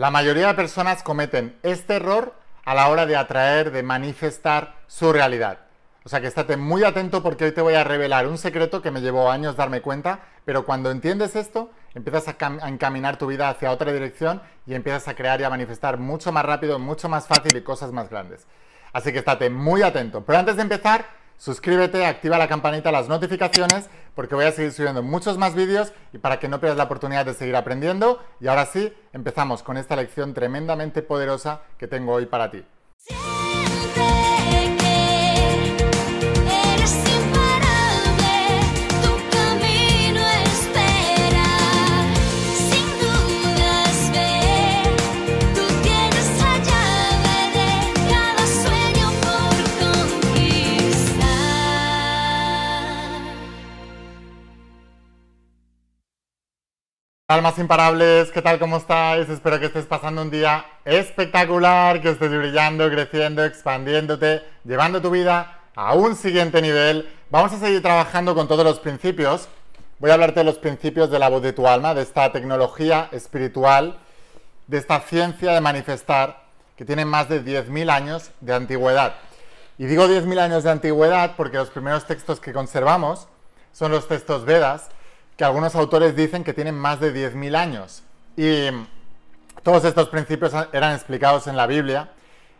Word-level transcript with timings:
La 0.00 0.10
mayoría 0.10 0.46
de 0.46 0.54
personas 0.54 1.02
cometen 1.02 1.58
este 1.62 1.96
error 1.96 2.32
a 2.64 2.74
la 2.74 2.88
hora 2.88 3.04
de 3.04 3.16
atraer, 3.16 3.70
de 3.70 3.82
manifestar 3.82 4.76
su 4.86 5.12
realidad. 5.12 5.58
O 6.06 6.08
sea 6.08 6.22
que 6.22 6.26
estate 6.26 6.56
muy 6.56 6.84
atento 6.84 7.22
porque 7.22 7.44
hoy 7.44 7.52
te 7.52 7.60
voy 7.60 7.74
a 7.74 7.84
revelar 7.84 8.26
un 8.26 8.38
secreto 8.38 8.80
que 8.80 8.90
me 8.90 9.02
llevó 9.02 9.30
años 9.30 9.56
darme 9.56 9.82
cuenta, 9.82 10.20
pero 10.46 10.64
cuando 10.64 10.90
entiendes 10.90 11.36
esto, 11.36 11.70
empiezas 11.94 12.28
a, 12.28 12.36
a, 12.62 12.68
encaminar 12.70 13.18
tu 13.18 13.26
vida 13.26 13.50
hacia 13.50 13.70
otra 13.70 13.92
dirección 13.92 14.40
y 14.66 14.72
empiezas 14.72 15.06
a 15.06 15.14
crear 15.14 15.38
y 15.42 15.44
a 15.44 15.50
manifestar 15.50 15.98
mucho 15.98 16.32
más 16.32 16.46
rápido, 16.46 16.78
mucho 16.78 17.10
más 17.10 17.26
fácil 17.26 17.54
y 17.54 17.60
cosas 17.60 17.92
más 17.92 18.08
grandes. 18.08 18.46
Así 18.94 19.12
que 19.12 19.18
estate 19.18 19.50
muy 19.50 19.82
atento. 19.82 20.24
Pero 20.24 20.38
antes 20.38 20.56
de 20.56 20.62
empezar, 20.62 21.04
suscríbete, 21.40 22.04
activa 22.04 22.38
la 22.38 22.46
campanita, 22.46 22.92
las 22.92 23.08
notificaciones, 23.08 23.88
porque 24.14 24.34
voy 24.34 24.44
a 24.44 24.52
seguir 24.52 24.72
subiendo 24.72 25.02
muchos 25.02 25.38
más 25.38 25.54
vídeos 25.54 25.92
y 26.12 26.18
para 26.18 26.38
que 26.38 26.48
no 26.48 26.60
pierdas 26.60 26.76
la 26.76 26.84
oportunidad 26.84 27.24
de 27.24 27.34
seguir 27.34 27.56
aprendiendo. 27.56 28.22
Y 28.40 28.46
ahora 28.46 28.66
sí, 28.66 28.92
empezamos 29.12 29.62
con 29.62 29.76
esta 29.76 29.96
lección 29.96 30.34
tremendamente 30.34 31.02
poderosa 31.02 31.62
que 31.78 31.88
tengo 31.88 32.12
hoy 32.12 32.26
para 32.26 32.50
ti. 32.50 32.62
Almas 57.30 57.60
imparables, 57.60 58.32
¿qué 58.32 58.42
tal? 58.42 58.58
¿Cómo 58.58 58.78
estáis? 58.78 59.28
Espero 59.28 59.60
que 59.60 59.66
estés 59.66 59.86
pasando 59.86 60.20
un 60.20 60.32
día 60.32 60.66
espectacular, 60.84 62.00
que 62.00 62.10
estés 62.10 62.28
brillando, 62.28 62.90
creciendo, 62.90 63.44
expandiéndote, 63.44 64.42
llevando 64.64 65.00
tu 65.00 65.10
vida 65.10 65.60
a 65.76 65.94
un 65.94 66.16
siguiente 66.16 66.60
nivel. 66.60 67.08
Vamos 67.30 67.52
a 67.52 67.60
seguir 67.60 67.82
trabajando 67.82 68.34
con 68.34 68.48
todos 68.48 68.64
los 68.64 68.80
principios. 68.80 69.46
Voy 70.00 70.10
a 70.10 70.14
hablarte 70.14 70.40
de 70.40 70.44
los 70.44 70.58
principios 70.58 71.08
de 71.08 71.20
la 71.20 71.28
voz 71.28 71.40
de 71.40 71.52
tu 71.52 71.68
alma, 71.68 71.94
de 71.94 72.02
esta 72.02 72.32
tecnología 72.32 73.08
espiritual, 73.12 73.96
de 74.66 74.78
esta 74.78 74.98
ciencia 74.98 75.52
de 75.52 75.60
manifestar, 75.60 76.42
que 76.76 76.84
tiene 76.84 77.04
más 77.04 77.28
de 77.28 77.44
10.000 77.44 77.92
años 77.92 78.32
de 78.40 78.54
antigüedad. 78.54 79.14
Y 79.78 79.86
digo 79.86 80.08
10.000 80.08 80.40
años 80.40 80.64
de 80.64 80.70
antigüedad 80.72 81.34
porque 81.36 81.58
los 81.58 81.70
primeros 81.70 82.08
textos 82.08 82.40
que 82.40 82.52
conservamos 82.52 83.28
son 83.72 83.92
los 83.92 84.08
textos 84.08 84.44
Vedas, 84.44 84.88
que 85.40 85.44
algunos 85.46 85.74
autores 85.74 86.14
dicen 86.14 86.44
que 86.44 86.52
tienen 86.52 86.74
más 86.74 87.00
de 87.00 87.14
10.000 87.14 87.56
años. 87.56 88.02
Y 88.36 88.68
todos 89.62 89.86
estos 89.86 90.10
principios 90.10 90.52
eran 90.70 90.94
explicados 90.94 91.46
en 91.46 91.56
la 91.56 91.66
Biblia, 91.66 92.10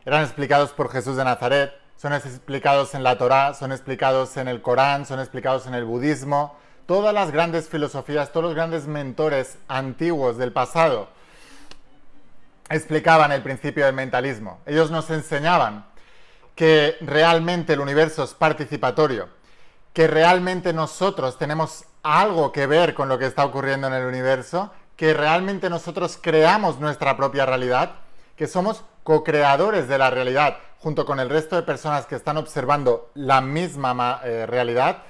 eran 0.06 0.23
explicados 0.23 0.70
por 0.70 0.91
Jesús 0.91 1.19
de 1.19 1.25
Nazaret, 1.25 1.75
son 1.98 2.14
explicados 2.14 2.95
en 2.95 3.03
la 3.03 3.19
Torá, 3.19 3.53
son 3.53 3.73
explicados 3.73 4.34
en 4.39 4.48
el 4.48 4.62
Corán, 4.62 5.05
son 5.05 5.20
explicados 5.20 5.67
en 5.67 5.75
el 5.75 5.84
budismo. 5.84 6.56
Todas 6.86 7.12
las 7.12 7.31
grandes 7.33 7.69
filosofías, 7.69 8.33
todos 8.33 8.45
los 8.45 8.55
grandes 8.55 8.86
mentores 8.86 9.58
antiguos 9.69 10.39
del 10.39 10.51
pasado 10.51 11.11
explicaban 12.70 13.31
el 13.31 13.42
principio 13.42 13.84
del 13.84 13.95
mentalismo. 13.95 14.58
Ellos 14.64 14.91
nos 14.91 15.11
enseñaban 15.11 15.84
que 16.55 16.97
realmente 17.03 17.75
el 17.75 17.81
universo 17.81 18.25
es 18.25 18.33
participatorio, 18.33 19.28
que 19.92 20.06
realmente 20.06 20.72
nosotros 20.72 21.38
tenemos 21.38 21.84
algo 22.02 22.52
que 22.52 22.66
ver 22.66 22.94
con 22.94 23.08
lo 23.08 23.19
que 23.19 23.27
está 23.27 23.44
ocurriendo 23.44 23.88
en 23.88 23.94
el 23.94 24.06
universo, 24.06 24.70
que 24.96 25.14
realmente 25.14 25.70
nosotros 25.70 26.19
creamos 26.20 26.78
nuestra 26.78 27.16
propia 27.16 27.46
realidad, 27.46 27.92
que 28.36 28.46
somos 28.46 28.84
co-creadores 29.02 29.88
de 29.88 29.98
la 29.98 30.11
realidad 30.11 30.58
junto 30.78 31.05
con 31.05 31.20
el 31.20 31.28
resto 31.28 31.56
de 31.56 31.62
personas 31.62 32.06
que 32.06 32.16
están 32.16 32.36
observando 32.36 33.11
la 33.14 33.41
misma 33.41 34.20
eh, 34.24 34.46
realidad 34.46 35.02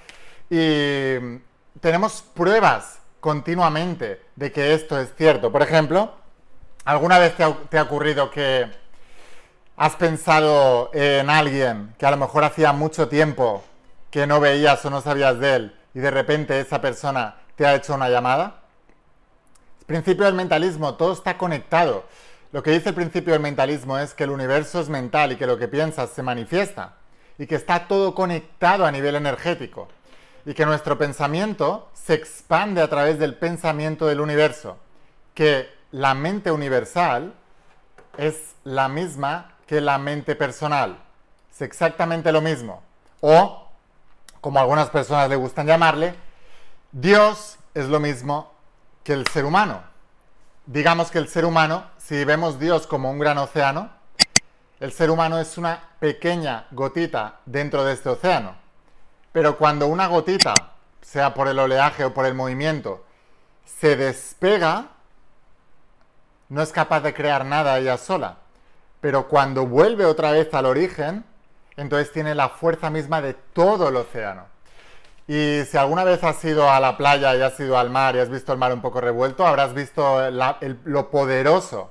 y 0.49 1.39
tenemos 1.81 2.23
pruebas 2.23 2.99
continuamente 3.21 4.21
de 4.35 4.51
que 4.51 4.75
esto 4.75 4.99
es 4.99 5.15
cierto. 5.17 5.53
Por 5.53 5.63
ejemplo, 5.63 6.13
¿alguna 6.85 7.19
vez 7.19 7.37
te 7.37 7.45
ha, 7.45 7.55
te 7.69 7.79
ha 7.79 7.83
ocurrido 7.83 8.31
que 8.31 8.69
has 9.77 9.95
pensado 9.97 10.91
en 10.93 11.31
alguien 11.31 11.95
que 11.99 12.07
a 12.07 12.11
lo 12.11 12.17
mejor 12.17 12.45
hacía 12.45 12.73
mucho 12.73 13.09
tiempo 13.09 13.63
que 14.11 14.27
no 14.27 14.41
veías 14.41 14.85
o 14.85 14.91
no 14.91 15.01
sabías 15.01 15.39
de 15.39 15.55
él 15.55 15.77
y 15.95 16.01
de 16.01 16.11
repente 16.11 16.59
esa 16.61 16.81
persona 16.81 17.37
te 17.57 17.67
ha 17.67 17.75
hecho 17.75 17.95
una 17.95 18.09
llamada? 18.09 18.63
El 19.81 19.87
principio 19.87 20.25
del 20.25 20.35
mentalismo, 20.35 20.95
todo 20.95 21.13
está 21.13 21.37
conectado. 21.37 22.05
Lo 22.53 22.63
que 22.63 22.73
dice 22.73 22.91
el 22.91 22.95
principio 22.95 23.33
del 23.33 23.43
mentalismo 23.43 23.99
es 23.99 24.15
que 24.15 24.25
el 24.25 24.31
universo 24.31 24.81
es 24.81 24.89
mental 24.89 25.33
y 25.33 25.37
que 25.37 25.47
lo 25.47 25.59
que 25.59 25.69
piensas 25.69 26.11
se 26.11 26.23
manifiesta 26.23 26.95
y 27.39 27.47
que 27.47 27.55
está 27.55 27.87
todo 27.87 28.15
conectado 28.15 28.85
a 28.85 28.93
nivel 28.93 29.15
energético 29.15 29.89
y 30.45 30.55
que 30.55 30.67
nuestro 30.67 30.99
pensamiento 30.99 31.89
se 31.95 32.15
expande 32.15 32.83
a 32.83 32.89
través 32.89 33.19
del 33.19 33.35
pensamiento 33.35 34.07
del 34.07 34.21
universo, 34.21 34.79
que 35.35 35.69
la 35.93 36.15
mente 36.15 36.51
universal 36.51 37.35
es 38.17 38.55
la 38.65 38.89
misma 38.89 39.55
que 39.67 39.81
la 39.81 39.99
mente 39.99 40.35
personal, 40.35 40.99
es 41.53 41.63
exactamente 41.63 42.33
lo 42.33 42.41
mismo. 42.41 42.83
O 43.21 43.70
como 44.41 44.59
algunas 44.59 44.91
personas 44.91 45.29
le 45.29 45.37
gustan 45.37 45.67
llamarle, 45.67 46.15
Dios 46.93 47.59
es 47.75 47.87
lo 47.87 48.01
mismo 48.01 48.53
que 49.05 49.13
el 49.13 49.27
ser 49.29 49.45
humano. 49.45 49.83
Digamos 50.67 51.11
que 51.11 51.19
el 51.19 51.29
ser 51.29 51.45
humano, 51.45 51.85
si 51.99 52.25
vemos 52.25 52.59
Dios 52.59 52.87
como 52.87 53.11
un 53.11 53.19
gran 53.19 53.39
océano, 53.39 53.91
el 54.79 54.93
ser 54.93 55.11
humano 55.11 55.39
es 55.39 55.59
una 55.59 55.81
pequeña 55.99 56.67
gotita 56.71 57.41
dentro 57.45 57.85
de 57.85 57.93
este 57.93 58.09
océano. 58.09 58.55
Pero 59.33 59.59
cuando 59.59 59.87
una 59.87 60.07
gotita, 60.07 60.55
sea 61.03 61.35
por 61.35 61.49
el 61.49 61.59
oleaje 61.59 62.05
o 62.05 62.15
por 62.15 62.27
el 62.27 62.35
movimiento, 62.35 63.05
se 63.65 63.97
despega, 63.97 64.89
no 66.49 66.63
es 66.63 66.73
capaz 66.73 67.01
de 67.01 67.15
crear 67.15 67.45
nada 67.45 67.79
ella 67.79 67.99
sola. 67.99 68.39
Pero 69.01 69.29
cuando 69.29 69.67
vuelve 69.67 70.05
otra 70.05 70.33
vez 70.33 70.53
al 70.53 70.67
origen, 70.67 71.25
entonces 71.81 72.13
tiene 72.13 72.35
la 72.35 72.51
fuerza 72.51 72.91
misma 72.91 73.23
de 73.23 73.33
todo 73.33 73.89
el 73.89 73.97
océano. 73.97 74.45
Y 75.27 75.63
si 75.65 75.79
alguna 75.79 76.05
vez 76.05 76.23
has 76.25 76.45
ido 76.45 76.71
a 76.71 76.79
la 76.79 76.99
playa 76.99 77.35
y 77.35 77.41
has 77.41 77.59
ido 77.59 77.79
al 77.79 77.89
mar 77.89 78.15
y 78.15 78.19
has 78.19 78.29
visto 78.29 78.53
el 78.53 78.59
mar 78.59 78.73
un 78.75 78.83
poco 78.83 79.01
revuelto, 79.01 79.47
habrás 79.47 79.73
visto 79.73 80.31
lo 80.31 81.11
poderoso 81.11 81.91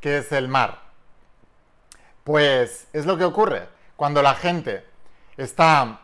que 0.00 0.18
es 0.18 0.32
el 0.32 0.48
mar. 0.48 0.80
Pues 2.24 2.88
es 2.92 3.06
lo 3.06 3.16
que 3.16 3.24
ocurre. 3.24 3.68
Cuando 3.96 4.20
la 4.20 4.34
gente 4.34 4.84
está 5.38 6.00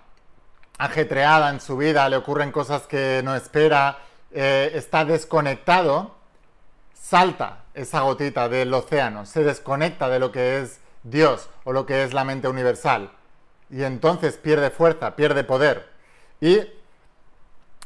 ajetreada 0.78 1.50
en 1.50 1.60
su 1.60 1.76
vida, 1.76 2.08
le 2.08 2.16
ocurren 2.16 2.50
cosas 2.50 2.86
que 2.86 3.20
no 3.24 3.36
espera, 3.36 3.98
eh, 4.30 4.70
está 4.72 5.04
desconectado, 5.04 6.14
salta 6.94 7.64
esa 7.74 8.00
gotita 8.00 8.48
del 8.48 8.72
océano, 8.72 9.26
se 9.26 9.44
desconecta 9.44 10.08
de 10.08 10.18
lo 10.18 10.32
que 10.32 10.60
es 10.60 10.80
Dios 11.02 11.50
o 11.64 11.72
lo 11.72 11.84
que 11.84 12.04
es 12.04 12.14
la 12.14 12.24
mente 12.24 12.48
universal. 12.48 13.10
Y 13.70 13.82
entonces 13.82 14.36
pierde 14.36 14.70
fuerza, 14.70 15.16
pierde 15.16 15.44
poder. 15.44 15.88
Y 16.40 16.60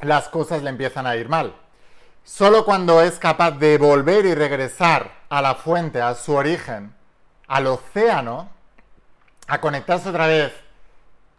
las 0.00 0.28
cosas 0.28 0.62
le 0.62 0.70
empiezan 0.70 1.06
a 1.06 1.16
ir 1.16 1.28
mal. 1.28 1.54
Solo 2.24 2.64
cuando 2.64 3.02
es 3.02 3.18
capaz 3.18 3.52
de 3.52 3.78
volver 3.78 4.26
y 4.26 4.34
regresar 4.34 5.12
a 5.28 5.42
la 5.42 5.54
fuente, 5.56 6.00
a 6.00 6.14
su 6.14 6.34
origen, 6.34 6.94
al 7.48 7.66
océano, 7.66 8.48
a 9.48 9.60
conectarse 9.60 10.08
otra 10.08 10.26
vez 10.26 10.52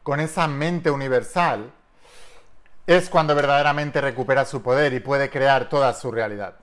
con 0.04 0.20
esa 0.20 0.48
mente 0.48 0.92
universal, 0.92 1.72
es 2.86 3.10
cuando 3.10 3.34
verdaderamente 3.34 4.02
recupera 4.02 4.46
su 4.46 4.62
poder 4.62 4.94
y 4.94 5.00
puede 5.00 5.30
crear 5.30 5.70
toda 5.70 5.94
su 5.94 6.12
realidad. 6.12 6.56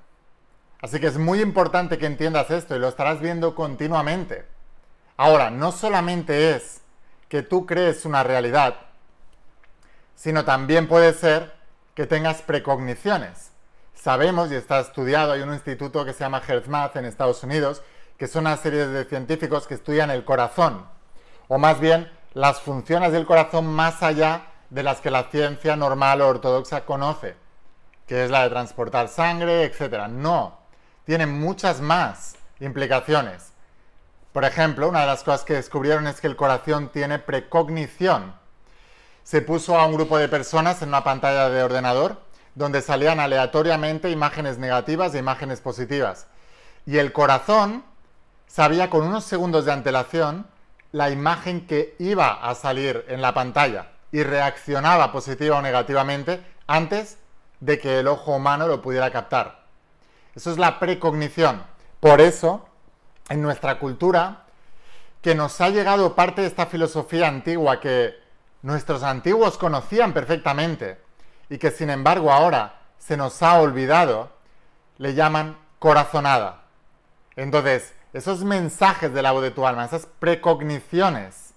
Así 0.82 1.00
que 1.00 1.06
es 1.06 1.18
muy 1.18 1.40
importante 1.40 1.98
que 1.98 2.06
entiendas 2.06 2.50
esto 2.50 2.76
y 2.76 2.78
lo 2.78 2.88
estarás 2.88 3.20
viendo 3.20 3.54
continuamente. 3.54 4.46
Ahora, 5.16 5.50
no 5.50 5.72
solamente 5.72 6.54
es 6.54 6.79
que 7.30 7.42
tú 7.42 7.64
crees 7.64 8.04
una 8.04 8.24
realidad, 8.24 8.74
sino 10.16 10.44
también 10.44 10.88
puede 10.88 11.14
ser 11.14 11.54
que 11.94 12.04
tengas 12.04 12.42
precogniciones. 12.42 13.52
Sabemos, 13.94 14.50
y 14.50 14.56
está 14.56 14.80
estudiado, 14.80 15.32
hay 15.32 15.40
un 15.40 15.54
instituto 15.54 16.04
que 16.04 16.12
se 16.12 16.20
llama 16.20 16.42
HealthMath 16.46 16.96
en 16.96 17.04
Estados 17.04 17.42
Unidos, 17.44 17.82
que 18.18 18.26
son 18.26 18.46
una 18.46 18.56
serie 18.56 18.88
de 18.88 19.04
científicos 19.04 19.68
que 19.68 19.74
estudian 19.74 20.10
el 20.10 20.24
corazón, 20.24 20.84
o 21.46 21.56
más 21.56 21.78
bien 21.78 22.10
las 22.34 22.60
funciones 22.60 23.12
del 23.12 23.26
corazón 23.26 23.66
más 23.66 24.02
allá 24.02 24.48
de 24.68 24.82
las 24.82 25.00
que 25.00 25.10
la 25.10 25.30
ciencia 25.30 25.76
normal 25.76 26.20
o 26.22 26.28
ortodoxa 26.28 26.84
conoce, 26.84 27.36
que 28.08 28.24
es 28.24 28.30
la 28.30 28.42
de 28.42 28.50
transportar 28.50 29.08
sangre, 29.08 29.62
etc. 29.62 30.08
No, 30.08 30.58
tiene 31.04 31.26
muchas 31.26 31.80
más 31.80 32.34
implicaciones. 32.58 33.49
Por 34.32 34.44
ejemplo, 34.44 34.88
una 34.88 35.00
de 35.00 35.06
las 35.06 35.24
cosas 35.24 35.44
que 35.44 35.54
descubrieron 35.54 36.06
es 36.06 36.20
que 36.20 36.28
el 36.28 36.36
corazón 36.36 36.90
tiene 36.90 37.18
precognición. 37.18 38.34
Se 39.24 39.42
puso 39.42 39.78
a 39.78 39.86
un 39.86 39.94
grupo 39.94 40.18
de 40.18 40.28
personas 40.28 40.82
en 40.82 40.88
una 40.90 41.02
pantalla 41.02 41.50
de 41.50 41.62
ordenador 41.62 42.20
donde 42.54 42.82
salían 42.82 43.20
aleatoriamente 43.20 44.10
imágenes 44.10 44.58
negativas 44.58 45.14
e 45.14 45.18
imágenes 45.18 45.60
positivas. 45.60 46.26
Y 46.86 46.98
el 46.98 47.12
corazón 47.12 47.84
sabía 48.46 48.90
con 48.90 49.02
unos 49.02 49.24
segundos 49.24 49.64
de 49.64 49.72
antelación 49.72 50.46
la 50.92 51.10
imagen 51.10 51.66
que 51.66 51.94
iba 51.98 52.32
a 52.32 52.54
salir 52.54 53.04
en 53.08 53.22
la 53.22 53.34
pantalla 53.34 53.92
y 54.12 54.22
reaccionaba 54.22 55.12
positiva 55.12 55.58
o 55.58 55.62
negativamente 55.62 56.44
antes 56.66 57.18
de 57.60 57.78
que 57.78 58.00
el 58.00 58.08
ojo 58.08 58.34
humano 58.34 58.66
lo 58.66 58.82
pudiera 58.82 59.10
captar. 59.10 59.64
Eso 60.34 60.50
es 60.50 60.58
la 60.58 60.78
precognición. 60.78 61.62
Por 62.00 62.20
eso, 62.20 62.66
en 63.30 63.40
nuestra 63.40 63.78
cultura, 63.78 64.44
que 65.22 65.34
nos 65.34 65.60
ha 65.60 65.70
llegado 65.70 66.14
parte 66.14 66.42
de 66.42 66.48
esta 66.48 66.66
filosofía 66.66 67.28
antigua 67.28 67.80
que 67.80 68.14
nuestros 68.62 69.02
antiguos 69.02 69.56
conocían 69.56 70.12
perfectamente 70.12 71.00
y 71.48 71.56
que 71.56 71.70
sin 71.70 71.90
embargo 71.90 72.32
ahora 72.32 72.80
se 72.98 73.16
nos 73.16 73.42
ha 73.42 73.58
olvidado, 73.60 74.30
le 74.98 75.14
llaman 75.14 75.56
corazonada. 75.78 76.64
Entonces, 77.36 77.94
esos 78.12 78.44
mensajes 78.44 79.14
de 79.14 79.22
la 79.22 79.32
voz 79.32 79.42
de 79.42 79.50
tu 79.50 79.66
alma, 79.66 79.84
esas 79.84 80.06
precogniciones, 80.06 81.54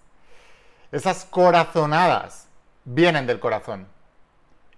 esas 0.92 1.26
corazonadas, 1.26 2.48
vienen 2.86 3.26
del 3.26 3.40
corazón. 3.40 3.88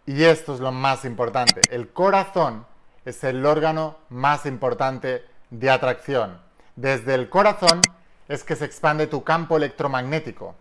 Y 0.05 0.23
esto 0.23 0.53
es 0.53 0.61
lo 0.61 0.71
más 0.71 1.03
importante. 1.03 1.61
El 1.69 1.89
corazón 1.89 2.65
es 3.03 3.23
el 3.23 3.45
órgano 3.45 3.97
más 4.09 4.45
importante 4.45 5.25
de 5.49 5.69
atracción. 5.69 6.44
Desde 6.75 7.15
el 7.15 7.29
corazón 7.29 7.81
es 8.27 8.43
que 8.43 8.55
se 8.55 8.65
expande 8.65 9.07
tu 9.07 9.23
campo 9.23 9.57
electromagnético 9.57 10.55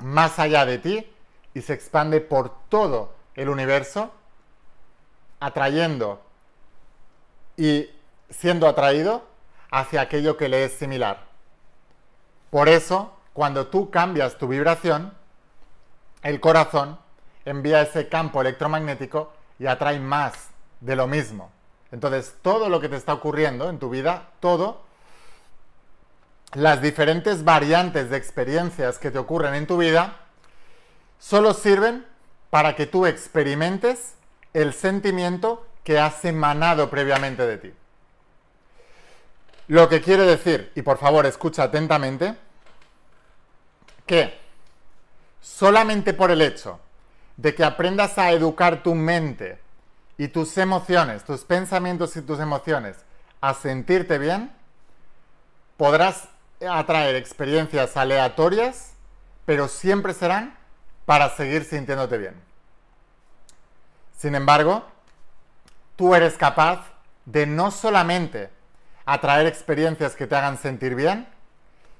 más 0.00 0.38
allá 0.38 0.64
de 0.64 0.78
ti 0.78 1.12
y 1.54 1.62
se 1.62 1.74
expande 1.74 2.20
por 2.20 2.52
todo 2.68 3.14
el 3.34 3.48
universo, 3.48 4.12
atrayendo 5.40 6.22
y 7.56 7.90
siendo 8.30 8.68
atraído 8.68 9.24
hacia 9.70 10.00
aquello 10.00 10.36
que 10.36 10.48
le 10.48 10.64
es 10.64 10.72
similar. 10.72 11.26
Por 12.50 12.68
eso, 12.68 13.12
cuando 13.32 13.66
tú 13.66 13.90
cambias 13.90 14.38
tu 14.38 14.48
vibración, 14.48 15.12
el 16.22 16.40
corazón 16.40 16.98
envía 17.44 17.82
ese 17.82 18.08
campo 18.08 18.40
electromagnético 18.40 19.32
y 19.58 19.66
atrae 19.66 20.00
más 20.00 20.50
de 20.80 20.96
lo 20.96 21.06
mismo. 21.06 21.50
Entonces, 21.90 22.36
todo 22.42 22.68
lo 22.68 22.80
que 22.80 22.88
te 22.88 22.96
está 22.96 23.14
ocurriendo 23.14 23.68
en 23.68 23.78
tu 23.78 23.90
vida, 23.90 24.30
todo, 24.40 24.82
las 26.54 26.80
diferentes 26.80 27.44
variantes 27.44 28.10
de 28.10 28.16
experiencias 28.16 28.98
que 28.98 29.10
te 29.10 29.18
ocurren 29.18 29.54
en 29.54 29.66
tu 29.66 29.76
vida, 29.76 30.16
solo 31.18 31.52
sirven 31.52 32.06
para 32.50 32.74
que 32.74 32.86
tú 32.86 33.06
experimentes 33.06 34.14
el 34.54 34.72
sentimiento 34.72 35.66
que 35.84 35.98
has 35.98 36.24
emanado 36.24 36.88
previamente 36.90 37.46
de 37.46 37.58
ti. 37.58 37.74
Lo 39.68 39.88
que 39.88 40.00
quiere 40.00 40.22
decir, 40.22 40.72
y 40.74 40.82
por 40.82 40.98
favor 40.98 41.26
escucha 41.26 41.64
atentamente, 41.64 42.34
que 44.06 44.38
solamente 45.42 46.14
por 46.14 46.30
el 46.30 46.40
hecho 46.40 46.80
de 47.36 47.54
que 47.54 47.64
aprendas 47.64 48.16
a 48.16 48.32
educar 48.32 48.82
tu 48.82 48.94
mente 48.94 49.60
y 50.16 50.28
tus 50.28 50.56
emociones, 50.56 51.24
tus 51.24 51.44
pensamientos 51.44 52.16
y 52.16 52.22
tus 52.22 52.40
emociones 52.40 52.96
a 53.40 53.52
sentirte 53.54 54.18
bien, 54.18 54.50
podrás 55.76 56.28
atraer 56.66 57.16
experiencias 57.16 57.96
aleatorias, 57.96 58.92
pero 59.44 59.68
siempre 59.68 60.14
serán 60.14 60.56
para 61.06 61.30
seguir 61.30 61.64
sintiéndote 61.64 62.18
bien. 62.18 62.34
Sin 64.16 64.34
embargo, 64.34 64.84
tú 65.96 66.14
eres 66.14 66.36
capaz 66.36 66.84
de 67.24 67.46
no 67.46 67.70
solamente 67.70 68.50
atraer 69.06 69.46
experiencias 69.46 70.16
que 70.16 70.26
te 70.26 70.34
hagan 70.34 70.58
sentir 70.58 70.94
bien, 70.94 71.28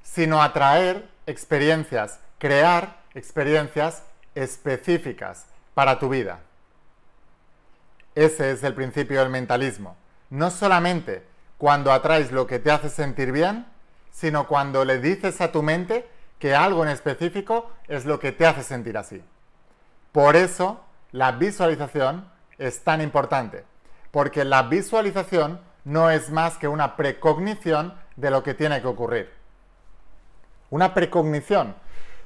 sino 0.02 0.42
atraer 0.42 1.08
experiencias, 1.26 2.18
crear 2.38 2.98
experiencias 3.14 4.02
específicas 4.34 5.46
para 5.74 5.98
tu 5.98 6.08
vida. 6.08 6.40
Ese 8.14 8.50
es 8.50 8.62
el 8.64 8.74
principio 8.74 9.20
del 9.20 9.30
mentalismo. 9.30 9.96
No 10.30 10.50
solamente 10.50 11.24
cuando 11.56 11.92
atraes 11.92 12.32
lo 12.32 12.46
que 12.46 12.58
te 12.58 12.70
hace 12.70 12.90
sentir 12.90 13.32
bien, 13.32 13.66
sino 14.18 14.48
cuando 14.48 14.84
le 14.84 14.98
dices 14.98 15.40
a 15.40 15.52
tu 15.52 15.62
mente 15.62 16.04
que 16.40 16.52
algo 16.52 16.82
en 16.82 16.90
específico 16.90 17.70
es 17.86 18.04
lo 18.04 18.18
que 18.18 18.32
te 18.32 18.46
hace 18.46 18.64
sentir 18.64 18.98
así. 18.98 19.22
Por 20.10 20.34
eso 20.34 20.80
la 21.12 21.30
visualización 21.30 22.28
es 22.58 22.82
tan 22.82 23.00
importante, 23.00 23.64
porque 24.10 24.44
la 24.44 24.64
visualización 24.64 25.60
no 25.84 26.10
es 26.10 26.30
más 26.30 26.58
que 26.58 26.66
una 26.66 26.96
precognición 26.96 27.94
de 28.16 28.32
lo 28.32 28.42
que 28.42 28.54
tiene 28.54 28.80
que 28.80 28.88
ocurrir. 28.88 29.32
Una 30.70 30.94
precognición, 30.94 31.76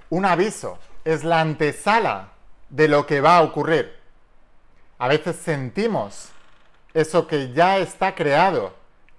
un 0.08 0.24
aviso, 0.24 0.78
es 1.04 1.24
la 1.24 1.42
antesala 1.42 2.30
de 2.70 2.88
lo 2.88 3.04
que 3.04 3.20
va 3.20 3.36
a 3.36 3.42
ocurrir. 3.42 3.98
A 4.98 5.08
veces 5.08 5.36
sentimos 5.36 6.30
eso 6.94 7.26
que 7.26 7.52
ya 7.52 7.76
está 7.76 8.14
creado 8.14 8.74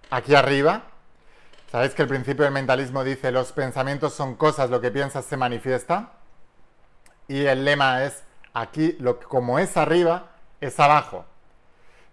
aquí 0.10 0.34
arriba. 0.34 0.86
Sabéis 1.74 1.96
que 1.96 2.04
el 2.04 2.08
principio 2.08 2.44
del 2.44 2.54
mentalismo 2.54 3.04
dice 3.04 3.32
los 3.32 3.52
pensamientos 3.52 4.14
son 4.14 4.36
cosas, 4.36 4.70
lo 4.70 4.80
que 4.80 4.92
piensas 4.92 5.26
se 5.26 5.38
manifiesta. 5.38 6.12
Y 7.28 7.46
el 7.46 7.66
lema 7.66 8.04
es 8.04 8.22
aquí, 8.54 8.96
lo, 9.00 9.20
como 9.20 9.58
es 9.58 9.76
arriba, 9.76 10.30
es 10.62 10.80
abajo. 10.80 11.26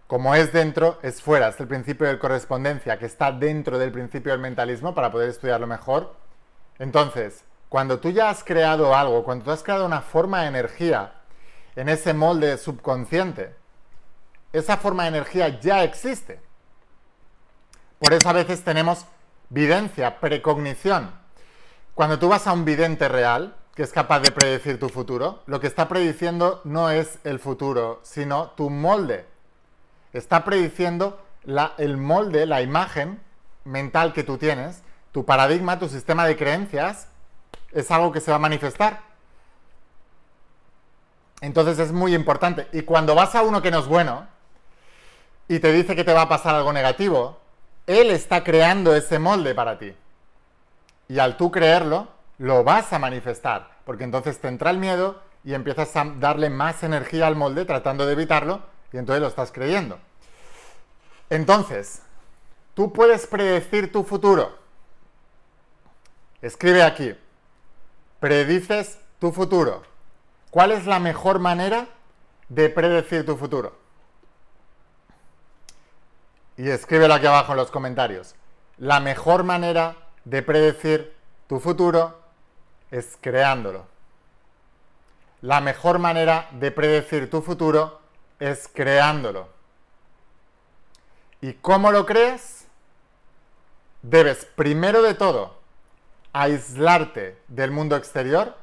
Como 0.06 0.34
es 0.34 0.50
dentro, 0.54 0.98
es 1.02 1.20
fuera. 1.20 1.48
Es 1.48 1.60
el 1.60 1.68
principio 1.68 2.06
de 2.06 2.18
correspondencia 2.18 2.98
que 2.98 3.04
está 3.04 3.32
dentro 3.32 3.78
del 3.78 3.92
principio 3.92 4.32
del 4.32 4.40
mentalismo 4.40 4.94
para 4.94 5.12
poder 5.12 5.28
estudiarlo 5.28 5.66
mejor. 5.66 6.14
Entonces, 6.78 7.44
cuando 7.68 8.00
tú 8.00 8.08
ya 8.08 8.30
has 8.30 8.42
creado 8.42 8.96
algo, 8.96 9.24
cuando 9.24 9.44
tú 9.44 9.50
has 9.50 9.62
creado 9.62 9.84
una 9.84 10.00
forma 10.00 10.40
de 10.40 10.48
energía 10.48 11.12
en 11.76 11.90
ese 11.90 12.14
molde 12.14 12.56
subconsciente, 12.56 13.54
esa 14.54 14.78
forma 14.78 15.02
de 15.02 15.10
energía 15.10 15.60
ya 15.60 15.84
existe. 15.84 16.40
Por 17.98 18.14
eso 18.14 18.26
a 18.26 18.32
veces 18.32 18.64
tenemos 18.64 19.04
videncia, 19.50 20.18
precognición. 20.18 21.10
Cuando 21.94 22.18
tú 22.18 22.28
vas 22.28 22.46
a 22.46 22.52
un 22.52 22.64
vidente 22.64 23.08
real, 23.08 23.54
que 23.74 23.82
es 23.82 23.92
capaz 23.92 24.20
de 24.20 24.32
predecir 24.32 24.80
tu 24.80 24.88
futuro, 24.88 25.42
lo 25.46 25.60
que 25.60 25.66
está 25.66 25.88
prediciendo 25.88 26.60
no 26.64 26.90
es 26.90 27.18
el 27.24 27.38
futuro, 27.38 28.00
sino 28.02 28.50
tu 28.50 28.70
molde 28.70 29.26
está 30.12 30.44
prediciendo 30.44 31.20
el 31.78 31.96
molde, 31.96 32.46
la 32.46 32.62
imagen 32.62 33.20
mental 33.64 34.12
que 34.12 34.24
tú 34.24 34.38
tienes, 34.38 34.82
tu 35.12 35.24
paradigma, 35.24 35.78
tu 35.78 35.88
sistema 35.88 36.26
de 36.26 36.36
creencias, 36.36 37.08
es 37.72 37.90
algo 37.90 38.12
que 38.12 38.20
se 38.20 38.30
va 38.30 38.36
a 38.36 38.40
manifestar. 38.40 39.00
Entonces 41.40 41.78
es 41.78 41.92
muy 41.92 42.14
importante. 42.14 42.68
Y 42.72 42.82
cuando 42.82 43.14
vas 43.14 43.34
a 43.34 43.42
uno 43.42 43.62
que 43.62 43.70
no 43.70 43.78
es 43.78 43.86
bueno 43.86 44.26
y 45.48 45.58
te 45.58 45.72
dice 45.72 45.96
que 45.96 46.04
te 46.04 46.12
va 46.12 46.22
a 46.22 46.28
pasar 46.28 46.54
algo 46.54 46.72
negativo, 46.72 47.39
él 47.90 48.10
está 48.10 48.44
creando 48.44 48.94
ese 48.94 49.18
molde 49.18 49.54
para 49.54 49.78
ti. 49.78 49.94
Y 51.08 51.18
al 51.18 51.36
tú 51.36 51.50
creerlo, 51.50 52.06
lo 52.38 52.62
vas 52.62 52.92
a 52.92 53.00
manifestar. 53.00 53.70
Porque 53.84 54.04
entonces 54.04 54.38
te 54.40 54.46
entra 54.46 54.70
el 54.70 54.78
miedo 54.78 55.20
y 55.42 55.54
empiezas 55.54 55.96
a 55.96 56.04
darle 56.04 56.50
más 56.50 56.84
energía 56.84 57.26
al 57.26 57.34
molde 57.34 57.64
tratando 57.64 58.06
de 58.06 58.12
evitarlo 58.12 58.62
y 58.92 58.98
entonces 58.98 59.20
lo 59.20 59.26
estás 59.26 59.50
creyendo. 59.50 59.98
Entonces, 61.30 62.02
tú 62.74 62.92
puedes 62.92 63.26
predecir 63.26 63.90
tu 63.90 64.04
futuro. 64.04 64.56
Escribe 66.42 66.84
aquí, 66.84 67.16
predices 68.20 68.98
tu 69.18 69.32
futuro. 69.32 69.82
¿Cuál 70.50 70.70
es 70.70 70.86
la 70.86 71.00
mejor 71.00 71.40
manera 71.40 71.88
de 72.48 72.68
predecir 72.68 73.26
tu 73.26 73.36
futuro? 73.36 73.79
Y 76.60 76.68
escríbelo 76.68 77.14
aquí 77.14 77.24
abajo 77.24 77.52
en 77.52 77.56
los 77.56 77.70
comentarios. 77.70 78.34
La 78.76 79.00
mejor 79.00 79.44
manera 79.44 79.96
de 80.26 80.42
predecir 80.42 81.16
tu 81.48 81.58
futuro 81.58 82.20
es 82.90 83.16
creándolo. 83.18 83.86
La 85.40 85.62
mejor 85.62 85.98
manera 85.98 86.50
de 86.52 86.70
predecir 86.70 87.30
tu 87.30 87.40
futuro 87.40 88.02
es 88.38 88.68
creándolo. 88.68 89.48
¿Y 91.40 91.54
cómo 91.54 91.92
lo 91.92 92.04
crees? 92.04 92.66
Debes, 94.02 94.44
primero 94.44 95.00
de 95.00 95.14
todo, 95.14 95.56
aislarte 96.34 97.38
del 97.48 97.70
mundo 97.70 97.96
exterior. 97.96 98.54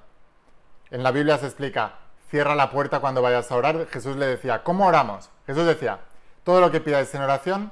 En 0.92 1.02
la 1.02 1.10
Biblia 1.10 1.40
se 1.40 1.48
explica, 1.48 1.96
cierra 2.30 2.54
la 2.54 2.70
puerta 2.70 3.00
cuando 3.00 3.24
vayas 3.24 3.52
a 3.52 3.56
orar. 3.56 3.88
Jesús 3.88 4.18
le 4.18 4.28
decía, 4.28 4.62
¿cómo 4.62 4.86
oramos? 4.86 5.32
Jesús 5.48 5.66
decía, 5.66 6.02
todo 6.44 6.62
lo 6.62 6.70
que 6.70 6.80
pidáis 6.80 7.12
en 7.16 7.24
oración, 7.24 7.72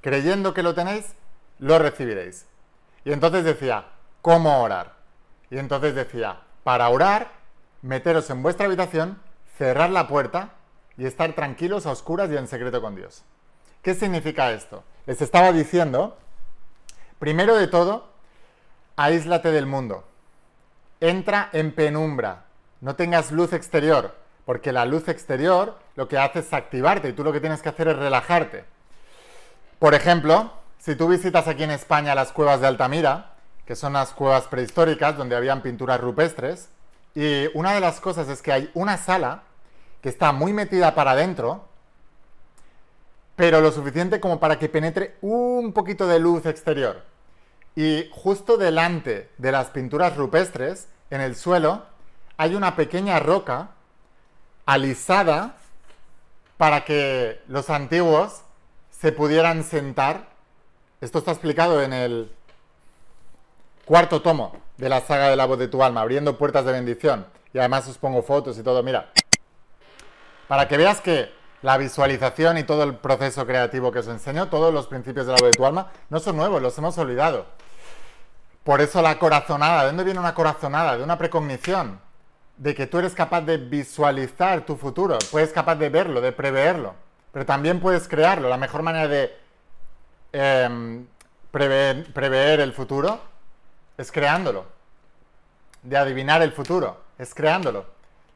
creyendo 0.00 0.54
que 0.54 0.62
lo 0.62 0.74
tenéis, 0.74 1.14
lo 1.58 1.78
recibiréis. 1.78 2.46
Y 3.04 3.12
entonces 3.12 3.44
decía, 3.44 3.86
¿cómo 4.22 4.62
orar? 4.62 4.94
Y 5.50 5.58
entonces 5.58 5.94
decía, 5.94 6.40
para 6.64 6.88
orar, 6.88 7.32
meteros 7.82 8.28
en 8.30 8.42
vuestra 8.42 8.66
habitación, 8.66 9.20
cerrar 9.56 9.90
la 9.90 10.08
puerta 10.08 10.50
y 10.96 11.06
estar 11.06 11.32
tranquilos 11.34 11.86
a 11.86 11.92
oscuras 11.92 12.30
y 12.30 12.36
en 12.36 12.46
secreto 12.46 12.80
con 12.80 12.94
Dios. 12.94 13.24
¿Qué 13.82 13.94
significa 13.94 14.52
esto? 14.52 14.84
Les 15.06 15.22
estaba 15.22 15.52
diciendo 15.52 16.16
Primero 17.20 17.54
de 17.54 17.66
todo, 17.66 18.08
aíslate 18.96 19.52
del 19.52 19.66
mundo. 19.66 20.04
Entra 21.00 21.50
en 21.52 21.74
penumbra. 21.74 22.44
No 22.80 22.96
tengas 22.96 23.30
luz 23.30 23.52
exterior, 23.52 24.16
porque 24.46 24.72
la 24.72 24.86
luz 24.86 25.06
exterior 25.06 25.78
lo 25.96 26.08
que 26.08 26.16
hace 26.16 26.38
es 26.38 26.54
activarte 26.54 27.10
y 27.10 27.12
tú 27.12 27.22
lo 27.22 27.30
que 27.30 27.40
tienes 27.40 27.60
que 27.60 27.68
hacer 27.68 27.88
es 27.88 27.98
relajarte. 27.98 28.64
Por 29.80 29.94
ejemplo, 29.94 30.52
si 30.78 30.94
tú 30.94 31.08
visitas 31.08 31.48
aquí 31.48 31.62
en 31.62 31.70
España 31.70 32.14
las 32.14 32.32
cuevas 32.32 32.60
de 32.60 32.66
Altamira, 32.66 33.32
que 33.64 33.74
son 33.74 33.94
las 33.94 34.10
cuevas 34.10 34.46
prehistóricas 34.46 35.16
donde 35.16 35.34
habían 35.34 35.62
pinturas 35.62 35.98
rupestres, 35.98 36.68
y 37.14 37.46
una 37.54 37.72
de 37.72 37.80
las 37.80 37.98
cosas 37.98 38.28
es 38.28 38.42
que 38.42 38.52
hay 38.52 38.70
una 38.74 38.98
sala 38.98 39.42
que 40.02 40.10
está 40.10 40.32
muy 40.32 40.52
metida 40.52 40.94
para 40.94 41.12
adentro, 41.12 41.64
pero 43.36 43.62
lo 43.62 43.72
suficiente 43.72 44.20
como 44.20 44.38
para 44.38 44.58
que 44.58 44.68
penetre 44.68 45.16
un 45.22 45.72
poquito 45.72 46.06
de 46.06 46.20
luz 46.20 46.44
exterior. 46.44 47.02
Y 47.74 48.06
justo 48.12 48.58
delante 48.58 49.30
de 49.38 49.50
las 49.50 49.68
pinturas 49.68 50.14
rupestres, 50.14 50.88
en 51.08 51.22
el 51.22 51.36
suelo, 51.36 51.86
hay 52.36 52.54
una 52.54 52.76
pequeña 52.76 53.18
roca 53.18 53.70
alisada 54.66 55.56
para 56.58 56.84
que 56.84 57.40
los 57.48 57.70
antiguos 57.70 58.42
se 59.00 59.12
pudieran 59.12 59.64
sentar. 59.64 60.28
Esto 61.00 61.18
está 61.18 61.30
explicado 61.30 61.82
en 61.82 61.92
el 61.92 62.30
cuarto 63.86 64.20
tomo 64.20 64.54
de 64.76 64.88
la 64.88 65.00
saga 65.00 65.28
de 65.28 65.36
la 65.36 65.46
voz 65.46 65.58
de 65.58 65.68
tu 65.68 65.82
alma, 65.82 66.02
abriendo 66.02 66.36
puertas 66.36 66.66
de 66.66 66.72
bendición. 66.72 67.26
Y 67.54 67.58
además 67.58 67.88
os 67.88 67.96
pongo 67.96 68.22
fotos 68.22 68.58
y 68.58 68.62
todo, 68.62 68.82
mira. 68.82 69.10
Para 70.48 70.68
que 70.68 70.76
veas 70.76 71.00
que 71.00 71.32
la 71.62 71.78
visualización 71.78 72.58
y 72.58 72.64
todo 72.64 72.82
el 72.82 72.96
proceso 72.96 73.46
creativo 73.46 73.90
que 73.90 74.00
os 74.00 74.08
enseño, 74.08 74.48
todos 74.48 74.72
los 74.72 74.86
principios 74.86 75.26
de 75.26 75.32
la 75.32 75.38
voz 75.40 75.50
de 75.50 75.56
tu 75.56 75.64
alma, 75.64 75.90
no 76.10 76.20
son 76.20 76.36
nuevos, 76.36 76.60
los 76.60 76.76
hemos 76.76 76.98
olvidado. 76.98 77.46
Por 78.64 78.82
eso 78.82 79.00
la 79.00 79.18
corazonada, 79.18 79.82
¿de 79.82 79.86
dónde 79.88 80.04
viene 80.04 80.20
una 80.20 80.34
corazonada? 80.34 80.98
De 80.98 81.04
una 81.04 81.16
precognición, 81.16 82.00
de 82.58 82.74
que 82.74 82.86
tú 82.86 82.98
eres 82.98 83.14
capaz 83.14 83.40
de 83.42 83.56
visualizar 83.56 84.66
tu 84.66 84.76
futuro, 84.76 85.18
puedes 85.30 85.52
capaz 85.52 85.76
de 85.76 85.88
verlo, 85.88 86.20
de 86.20 86.32
preverlo, 86.32 86.94
pero 87.32 87.46
también 87.46 87.80
puedes 87.80 88.08
crearlo. 88.08 88.48
La 88.48 88.56
mejor 88.56 88.82
manera 88.82 89.08
de 89.08 89.36
em, 90.32 91.06
prever 91.50 92.60
el 92.60 92.72
futuro 92.72 93.20
es 93.96 94.10
creándolo. 94.10 94.66
De 95.82 95.96
adivinar 95.96 96.42
el 96.42 96.52
futuro, 96.52 97.00
es 97.18 97.34
creándolo. 97.34 97.86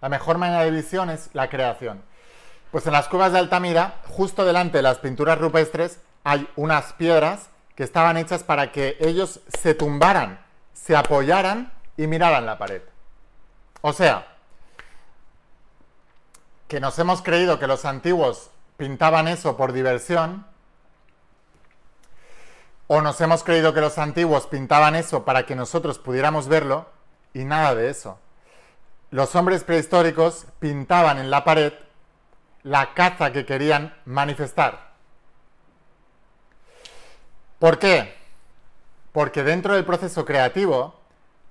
La 0.01 0.09
mejor 0.09 0.39
manera 0.39 0.63
de 0.63 0.71
visión 0.71 1.11
es 1.11 1.31
la 1.33 1.49
creación. 1.49 2.03
Pues 2.71 2.87
en 2.87 2.93
las 2.93 3.09
cuevas 3.09 3.33
de 3.33 3.39
Altamira, 3.39 4.01
justo 4.09 4.45
delante 4.45 4.79
de 4.79 4.83
las 4.83 4.99
pinturas 4.99 5.39
rupestres, 5.39 6.01
hay 6.25 6.49
unas 6.57 6.93
piedras 6.95 7.49
que 7.75 7.85
estaban 7.85 8.17
hechas 8.17 8.43
para 8.43 8.73
que 8.73 8.97
ellos 9.01 9.41
se 9.61 9.75
tumbaran, 9.75 10.45
se 10.73 10.97
apoyaran 10.97 11.73
y 11.97 12.07
miraran 12.07 12.47
la 12.47 12.59
pared. 12.59 12.83
O 13.81 13.93
sea, 13.93 14.27
que 16.69 16.81
nos 16.81 16.99
hemos 16.99 17.23
creído 17.23 17.59
que 17.59 17.67
los 17.67 17.85
antiguos 17.85 18.51
pintaban 18.77 19.29
eso 19.29 19.57
por 19.57 19.73
diversión, 19.73 20.47
o 22.87 23.01
nos 23.01 23.21
hemos 23.21 23.43
creído 23.43 23.73
que 23.73 23.81
los 23.81 23.99
antiguos 23.99 24.47
pintaban 24.47 24.95
eso 24.95 25.25
para 25.25 25.47
que 25.47 25.55
nosotros 25.55 25.99
pudiéramos 25.99 26.49
verlo 26.49 26.87
y 27.33 27.45
nada 27.45 27.75
de 27.75 27.89
eso. 27.89 28.19
Los 29.11 29.35
hombres 29.37 29.65
prehistóricos 29.65 30.47
pintaban 30.59 31.19
en 31.19 31.31
la 31.31 31.45
pared 31.45 31.73
la 32.63 32.95
caza 32.95 33.33
que 33.33 33.47
querían 33.47 33.95
manifestar. 34.05 34.93
¿Por 37.59 37.79
qué? 37.79 38.15
Porque 39.13 39.43
dentro 39.43 39.75
del 39.75 39.85
proceso 39.85 40.25
creativo, 40.25 40.95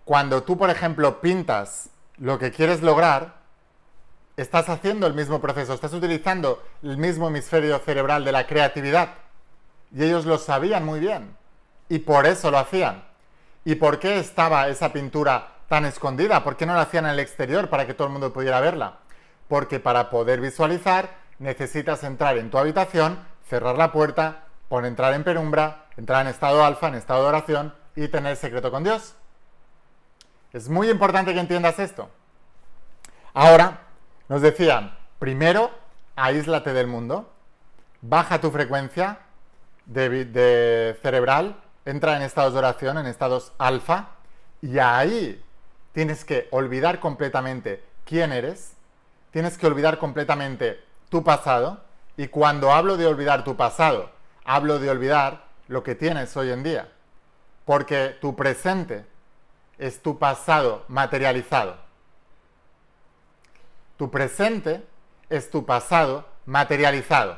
cuando 0.05 0.43
tú, 0.43 0.57
por 0.57 0.69
ejemplo, 0.69 1.21
pintas 1.21 1.89
lo 2.17 2.37
que 2.37 2.51
quieres 2.51 2.81
lograr, 2.81 3.42
estás 4.37 4.69
haciendo 4.69 5.07
el 5.07 5.13
mismo 5.13 5.39
proceso, 5.39 5.73
estás 5.73 5.93
utilizando 5.93 6.63
el 6.81 6.97
mismo 6.97 7.27
hemisferio 7.27 7.77
cerebral 7.79 8.25
de 8.25 8.31
la 8.31 8.47
creatividad. 8.47 9.09
Y 9.95 10.03
ellos 10.03 10.25
lo 10.25 10.37
sabían 10.37 10.85
muy 10.85 10.99
bien. 10.99 11.35
Y 11.89 11.99
por 11.99 12.25
eso 12.25 12.49
lo 12.49 12.57
hacían. 12.57 13.03
¿Y 13.65 13.75
por 13.75 13.99
qué 13.99 14.19
estaba 14.19 14.67
esa 14.67 14.91
pintura 14.91 15.57
tan 15.69 15.85
escondida? 15.85 16.43
¿Por 16.43 16.57
qué 16.57 16.65
no 16.65 16.73
la 16.73 16.81
hacían 16.81 17.05
en 17.05 17.11
el 17.11 17.19
exterior 17.19 17.69
para 17.69 17.85
que 17.85 17.93
todo 17.93 18.07
el 18.07 18.13
mundo 18.13 18.33
pudiera 18.33 18.59
verla? 18.59 18.99
Porque 19.47 19.79
para 19.79 20.09
poder 20.09 20.41
visualizar 20.41 21.15
necesitas 21.39 22.03
entrar 22.03 22.37
en 22.37 22.49
tu 22.49 22.57
habitación, 22.57 23.19
cerrar 23.47 23.77
la 23.77 23.91
puerta, 23.91 24.45
poner 24.69 24.89
entrar 24.89 25.13
en 25.13 25.23
penumbra, 25.23 25.85
entrar 25.97 26.21
en 26.21 26.27
estado 26.27 26.63
alfa, 26.63 26.87
en 26.87 26.95
estado 26.95 27.21
de 27.23 27.29
oración 27.29 27.73
y 27.95 28.07
tener 28.07 28.35
secreto 28.35 28.71
con 28.71 28.83
Dios. 28.83 29.15
Es 30.51 30.69
muy 30.69 30.89
importante 30.89 31.33
que 31.33 31.39
entiendas 31.39 31.79
esto. 31.79 32.09
Ahora, 33.33 33.81
nos 34.29 34.41
decían, 34.41 34.97
primero, 35.19 35.71
aíslate 36.15 36.73
del 36.73 36.87
mundo, 36.87 37.31
baja 38.01 38.41
tu 38.41 38.51
frecuencia, 38.51 39.19
de, 39.85 40.97
cerebral, 41.01 41.57
entra 41.85 42.15
en 42.15 42.23
estados 42.23 42.53
de 42.53 42.59
oración, 42.59 42.97
en 42.97 43.05
estados 43.05 43.51
alfa, 43.57 44.09
y 44.61 44.79
ahí 44.79 45.43
tienes 45.91 46.23
que 46.23 46.47
olvidar 46.51 46.99
completamente 46.99 47.83
quién 48.05 48.31
eres, 48.31 48.73
tienes 49.31 49.57
que 49.57 49.67
olvidar 49.67 49.97
completamente 49.97 50.83
tu 51.09 51.23
pasado, 51.23 51.81
y 52.15 52.27
cuando 52.27 52.71
hablo 52.71 52.97
de 52.97 53.07
olvidar 53.07 53.43
tu 53.43 53.55
pasado, 53.55 54.11
hablo 54.45 54.79
de 54.79 54.89
olvidar 54.89 55.45
lo 55.67 55.83
que 55.83 55.95
tienes 55.95 56.35
hoy 56.37 56.51
en 56.51 56.63
día, 56.63 56.89
porque 57.65 58.15
tu 58.21 58.35
presente 58.35 59.05
es 59.77 60.01
tu 60.01 60.19
pasado 60.19 60.85
materializado. 60.87 61.77
Tu 63.97 64.09
presente 64.09 64.85
es 65.29 65.49
tu 65.49 65.65
pasado 65.65 66.27
materializado. 66.45 67.37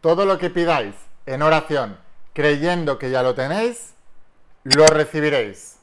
Todo 0.00 0.24
lo 0.24 0.38
que 0.38 0.50
pidáis 0.50 0.94
en 1.26 1.42
oración, 1.42 1.98
creyendo 2.32 2.98
que 2.98 3.10
ya 3.10 3.22
lo 3.22 3.34
tenéis, 3.34 3.94
lo 4.64 4.86
recibiréis. 4.86 5.78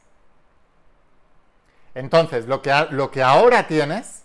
Entonces, 1.95 2.47
lo 2.47 2.62
que, 2.62 2.88
lo 2.91 3.09
que 3.12 3.24
ahora 3.24 3.67
tienes 3.67 4.24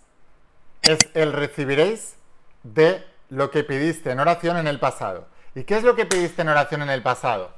es 0.81 0.99
el 1.13 1.33
recibiréis 1.33 2.15
de 2.63 3.05
lo 3.29 3.49
que 3.49 3.63
pidiste 3.63 4.11
en 4.11 4.19
oración 4.19 4.57
en 4.57 4.67
el 4.67 4.79
pasado. 4.79 5.27
¿Y 5.55 5.63
qué 5.63 5.77
es 5.77 5.83
lo 5.83 5.95
que 5.95 6.05
pidiste 6.05 6.41
en 6.41 6.49
oración 6.49 6.81
en 6.81 6.89
el 6.89 7.01
pasado? 7.01 7.51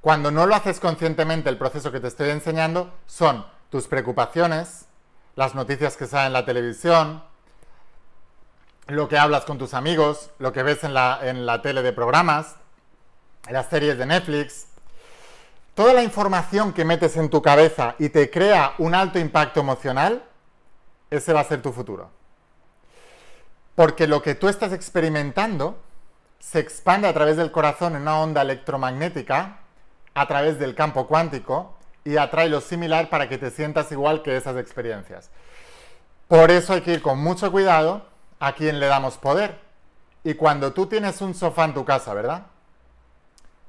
Cuando 0.00 0.30
no 0.30 0.46
lo 0.46 0.54
haces 0.54 0.80
conscientemente, 0.80 1.50
el 1.50 1.58
proceso 1.58 1.90
que 1.90 2.00
te 2.00 2.08
estoy 2.08 2.30
enseñando 2.30 2.94
son 3.06 3.44
tus 3.70 3.88
preocupaciones, 3.88 4.86
las 5.34 5.54
noticias 5.54 5.96
que 5.96 6.06
salen 6.06 6.28
en 6.28 6.32
la 6.34 6.46
televisión, 6.46 7.22
lo 8.88 9.06
que 9.06 9.18
hablas 9.18 9.44
con 9.44 9.58
tus 9.58 9.74
amigos, 9.74 10.30
lo 10.38 10.52
que 10.52 10.62
ves 10.62 10.82
en 10.82 10.94
la, 10.94 11.20
en 11.22 11.44
la 11.44 11.60
tele 11.60 11.82
de 11.82 11.92
programas, 11.92 12.56
las 13.50 13.66
series 13.68 13.98
de 13.98 14.06
Netflix, 14.06 14.66
toda 15.74 15.92
la 15.92 16.02
información 16.02 16.72
que 16.72 16.86
metes 16.86 17.16
en 17.18 17.28
tu 17.28 17.42
cabeza 17.42 17.94
y 17.98 18.08
te 18.08 18.30
crea 18.30 18.72
un 18.78 18.94
alto 18.94 19.18
impacto 19.18 19.60
emocional, 19.60 20.24
ese 21.10 21.34
va 21.34 21.40
a 21.40 21.44
ser 21.44 21.60
tu 21.60 21.70
futuro. 21.70 22.10
Porque 23.74 24.06
lo 24.06 24.22
que 24.22 24.34
tú 24.34 24.48
estás 24.48 24.72
experimentando 24.72 25.78
se 26.38 26.58
expande 26.58 27.08
a 27.08 27.12
través 27.12 27.36
del 27.36 27.52
corazón 27.52 27.94
en 27.94 28.02
una 28.02 28.18
onda 28.18 28.42
electromagnética, 28.42 29.58
a 30.14 30.26
través 30.26 30.58
del 30.58 30.74
campo 30.74 31.06
cuántico, 31.06 31.74
y 32.04 32.16
atrae 32.16 32.48
lo 32.48 32.62
similar 32.62 33.10
para 33.10 33.28
que 33.28 33.36
te 33.36 33.50
sientas 33.50 33.92
igual 33.92 34.22
que 34.22 34.36
esas 34.36 34.56
experiencias. 34.56 35.30
Por 36.26 36.50
eso 36.50 36.72
hay 36.72 36.80
que 36.80 36.94
ir 36.94 37.02
con 37.02 37.18
mucho 37.18 37.52
cuidado 37.52 38.07
a 38.40 38.52
quien 38.52 38.80
le 38.80 38.86
damos 38.86 39.16
poder. 39.16 39.60
Y 40.24 40.34
cuando 40.34 40.72
tú 40.72 40.86
tienes 40.86 41.20
un 41.20 41.34
sofá 41.34 41.64
en 41.64 41.74
tu 41.74 41.84
casa, 41.84 42.12
¿verdad? 42.14 42.46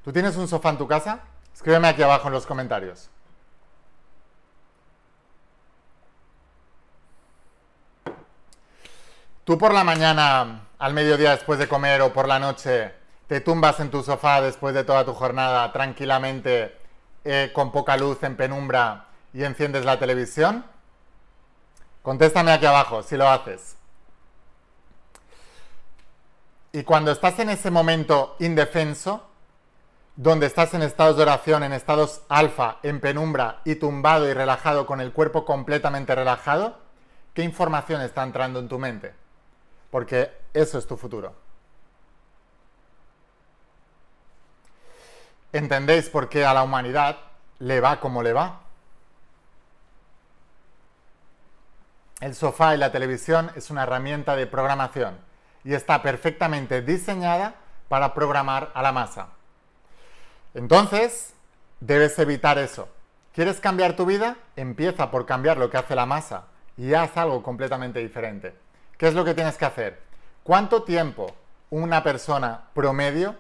¿Tú 0.04 0.12
tienes 0.12 0.36
un 0.38 0.48
sofá 0.48 0.70
en 0.70 0.78
tu 0.78 0.88
casa? 0.88 1.20
Escríbeme 1.54 1.88
aquí 1.88 2.02
abajo 2.02 2.28
en 2.28 2.34
los 2.34 2.46
comentarios. 2.46 3.10
Tú 9.44 9.58
por 9.58 9.74
la 9.74 9.84
mañana, 9.84 10.68
al 10.78 10.94
mediodía 10.94 11.32
después 11.32 11.58
de 11.58 11.68
comer 11.68 12.02
o 12.02 12.14
por 12.14 12.28
la 12.28 12.38
noche, 12.38 12.94
te 13.28 13.42
tumbas 13.42 13.80
en 13.80 13.90
tu 13.90 14.04
sofá 14.04 14.42
después 14.42 14.76
de 14.76 14.84
toda 14.84 15.06
tu 15.06 15.14
jornada 15.14 15.72
tranquilamente, 15.72 16.78
eh, 17.24 17.52
con 17.54 17.72
poca 17.72 17.98
luz, 17.98 18.22
en 18.24 18.36
penumbra, 18.36 19.06
y 19.34 19.44
enciendes 19.44 19.86
la 19.86 19.98
televisión? 19.98 20.66
Contéstame 22.04 22.52
aquí 22.52 22.68
abajo 22.68 23.02
si 23.04 23.18
lo 23.18 23.28
haces. 23.28 23.79
Y 26.72 26.84
cuando 26.84 27.12
estás 27.12 27.40
en 27.40 27.50
ese 27.50 27.72
momento 27.72 28.36
indefenso, 28.40 29.26
donde 30.16 30.46
estás 30.46 30.74
en 30.74 30.82
estados 30.82 31.18
de 31.18 31.24
oración, 31.24 31.64
en 31.64 31.74
estados 31.74 32.22
alfa, 32.30 32.78
en 32.84 33.00
penumbra 33.00 33.62
y 33.66 33.76
tumbado 33.76 34.30
y 34.30 34.34
relajado 34.34 34.86
con 34.86 35.02
el 35.02 35.14
cuerpo 35.14 35.46
completamente 35.46 36.14
relajado, 36.14 36.78
¿qué 37.34 37.44
información 37.44 38.02
está 38.02 38.24
entrando 38.24 38.60
en 38.60 38.68
tu 38.68 38.78
mente? 38.78 39.14
Porque 39.90 40.32
eso 40.54 40.78
es 40.78 40.86
tu 40.86 40.98
futuro. 40.98 41.34
¿entendéis 45.52 46.10
por 46.10 46.30
qué 46.30 46.46
a 46.46 46.54
la 46.54 46.64
humanidad 46.64 47.18
le 47.60 47.80
va 47.82 48.00
como 48.00 48.24
le 48.24 48.34
va? 48.34 48.62
El 52.22 52.36
sofá 52.36 52.76
y 52.76 52.78
la 52.78 52.92
televisión 52.92 53.52
es 53.56 53.70
una 53.70 53.84
herramienta 53.84 54.36
de 54.36 54.46
programación 54.46 55.29
y 55.64 55.74
está 55.74 56.02
perfectamente 56.02 56.82
diseñada 56.82 57.56
para 57.88 58.14
programar 58.14 58.72
a 58.74 58.82
la 58.82 58.92
masa. 58.92 59.30
Entonces, 60.54 61.34
debes 61.80 62.18
evitar 62.20 62.58
eso. 62.58 62.88
¿Quieres 63.34 63.60
cambiar 63.60 63.96
tu 63.96 64.06
vida? 64.06 64.38
Empieza 64.56 65.12
por 65.12 65.26
cambiar 65.26 65.58
lo 65.58 65.70
que 65.70 65.78
hace 65.78 65.96
la 65.96 66.06
masa 66.06 66.46
y 66.78 66.94
haz 66.94 67.16
algo 67.18 67.44
completamente 67.44 68.00
diferente. 68.00 68.56
¿Qué 68.98 69.08
es 69.08 69.14
lo 69.14 69.24
que 69.24 69.34
tienes 69.34 69.58
que 69.58 69.66
hacer? 69.66 70.02
¿Cuánto 70.44 70.84
tiempo 70.84 71.36
una 71.70 72.04
persona 72.04 72.64
promedio 72.74 73.36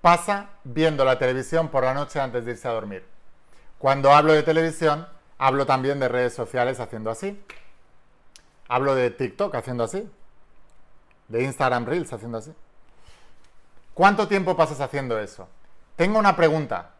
pasa 0.00 0.50
viendo 0.64 1.04
la 1.04 1.18
televisión 1.18 1.68
por 1.68 1.84
la 1.84 1.94
noche 1.94 2.20
antes 2.20 2.44
de 2.44 2.52
irse 2.52 2.68
a 2.68 2.72
dormir? 2.72 3.04
Cuando 3.78 4.12
hablo 4.12 4.32
de 4.32 4.42
televisión, 4.42 5.06
hablo 5.38 5.66
también 5.66 5.98
de 5.98 6.08
redes 6.08 6.34
sociales 6.34 6.80
haciendo 6.80 7.10
así. 7.10 7.42
Hablo 8.68 8.94
de 8.94 9.10
TikTok 9.10 9.54
haciendo 9.54 9.84
así. 9.84 10.08
De 11.28 11.42
Instagram 11.42 11.86
Reels 11.86 12.12
haciendo 12.12 12.38
así. 12.38 12.52
¿Cuánto 13.94 14.26
tiempo 14.28 14.56
pasas 14.56 14.80
haciendo 14.80 15.18
eso? 15.18 15.48
Tengo 15.96 16.18
una 16.18 16.34
pregunta. 16.34 16.90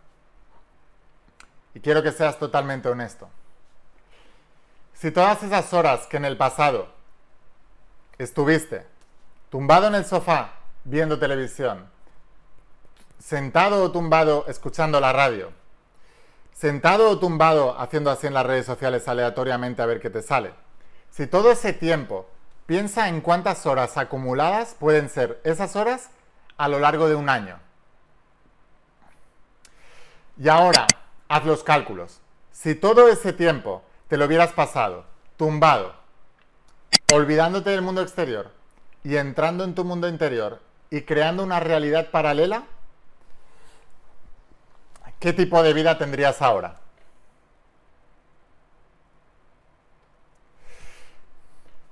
Y 1.74 1.80
quiero 1.80 2.02
que 2.02 2.12
seas 2.12 2.38
totalmente 2.38 2.88
honesto. 2.88 3.28
Si 4.94 5.10
todas 5.10 5.42
esas 5.42 5.72
horas 5.72 6.06
que 6.06 6.16
en 6.16 6.24
el 6.24 6.36
pasado 6.36 6.88
estuviste 8.16 8.86
tumbado 9.50 9.88
en 9.88 9.96
el 9.96 10.04
sofá 10.04 10.52
viendo 10.84 11.18
televisión, 11.18 11.88
sentado 13.18 13.82
o 13.82 13.90
tumbado 13.90 14.44
escuchando 14.48 15.00
la 15.00 15.12
radio, 15.12 15.52
sentado 16.52 17.10
o 17.10 17.18
tumbado 17.18 17.78
haciendo 17.80 18.10
así 18.10 18.28
en 18.28 18.34
las 18.34 18.46
redes 18.46 18.66
sociales 18.66 19.08
aleatoriamente 19.08 19.82
a 19.82 19.86
ver 19.86 20.00
qué 20.00 20.10
te 20.10 20.22
sale, 20.22 20.54
si 21.10 21.26
todo 21.26 21.50
ese 21.50 21.72
tiempo 21.72 22.28
piensa 22.66 23.08
en 23.08 23.20
cuántas 23.20 23.66
horas 23.66 23.96
acumuladas 23.96 24.74
pueden 24.78 25.08
ser 25.08 25.40
esas 25.44 25.76
horas 25.76 26.10
a 26.56 26.68
lo 26.68 26.78
largo 26.78 27.08
de 27.08 27.14
un 27.14 27.28
año. 27.28 27.58
Y 30.38 30.48
ahora, 30.48 30.86
haz 31.28 31.44
los 31.44 31.62
cálculos. 31.62 32.20
Si 32.52 32.74
todo 32.74 33.08
ese 33.08 33.32
tiempo 33.32 33.82
te 34.08 34.16
lo 34.16 34.26
hubieras 34.26 34.52
pasado 34.52 35.04
tumbado, 35.36 35.94
olvidándote 37.12 37.70
del 37.70 37.82
mundo 37.82 38.02
exterior 38.02 38.52
y 39.02 39.16
entrando 39.16 39.64
en 39.64 39.74
tu 39.74 39.84
mundo 39.84 40.08
interior 40.08 40.60
y 40.90 41.02
creando 41.02 41.42
una 41.42 41.60
realidad 41.60 42.10
paralela, 42.10 42.64
¿qué 45.18 45.32
tipo 45.32 45.62
de 45.62 45.72
vida 45.72 45.98
tendrías 45.98 46.40
ahora? 46.40 46.76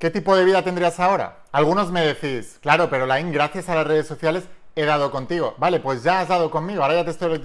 ¿Qué 0.02 0.10
tipo 0.10 0.34
de 0.34 0.44
vida 0.44 0.64
tendrías 0.64 0.98
ahora? 0.98 1.36
Algunos 1.52 1.92
me 1.92 2.04
decís, 2.04 2.58
claro, 2.60 2.90
pero 2.90 3.06
Lain, 3.06 3.30
gracias 3.30 3.68
a 3.68 3.76
las 3.76 3.86
redes 3.86 4.08
sociales 4.08 4.48
he 4.74 4.84
dado 4.84 5.12
contigo. 5.12 5.54
Vale, 5.58 5.78
pues 5.78 6.02
ya 6.02 6.18
has 6.18 6.26
dado 6.26 6.50
conmigo, 6.50 6.82
ahora 6.82 6.96
ya 6.96 7.04
te 7.04 7.12
estoy 7.12 7.38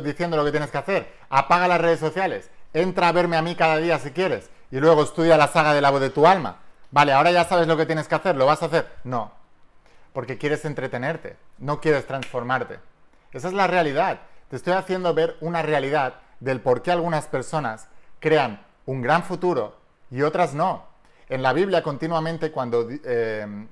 diciendo 0.00 0.36
lo 0.36 0.44
que 0.44 0.52
tienes 0.52 0.70
que 0.70 0.78
hacer. 0.78 1.12
Apaga 1.28 1.66
las 1.66 1.80
redes 1.80 1.98
sociales, 1.98 2.52
entra 2.72 3.08
a 3.08 3.12
verme 3.12 3.36
a 3.36 3.42
mí 3.42 3.56
cada 3.56 3.78
día 3.78 3.98
si 3.98 4.12
quieres 4.12 4.48
y 4.70 4.78
luego 4.78 5.02
estudia 5.02 5.36
la 5.36 5.48
saga 5.48 5.74
de 5.74 5.80
la 5.80 5.90
voz 5.90 6.00
de 6.00 6.10
tu 6.10 6.24
alma. 6.24 6.58
Vale, 6.92 7.12
ahora 7.12 7.32
ya 7.32 7.46
sabes 7.46 7.66
lo 7.66 7.76
que 7.76 7.84
tienes 7.84 8.06
que 8.06 8.14
hacer, 8.14 8.36
¿lo 8.36 8.46
vas 8.46 8.62
a 8.62 8.66
hacer? 8.66 8.88
No, 9.02 9.32
porque 10.12 10.38
quieres 10.38 10.64
entretenerte, 10.64 11.36
no 11.58 11.80
quieres 11.80 12.06
transformarte. 12.06 12.78
Esa 13.32 13.48
es 13.48 13.54
la 13.54 13.66
realidad. 13.66 14.20
Te 14.48 14.54
estoy 14.54 14.74
haciendo 14.74 15.14
ver 15.14 15.36
una 15.40 15.62
realidad 15.62 16.14
del 16.38 16.60
por 16.60 16.82
qué 16.82 16.92
algunas 16.92 17.26
personas 17.26 17.88
crean 18.20 18.64
un 18.86 19.02
gran 19.02 19.24
futuro 19.24 19.78
y 20.12 20.22
otras 20.22 20.54
no. 20.54 20.93
En 21.28 21.42
la 21.42 21.52
Biblia 21.52 21.82
continuamente 21.82 22.50
cuando 22.50 22.88
eh, 22.90 23.66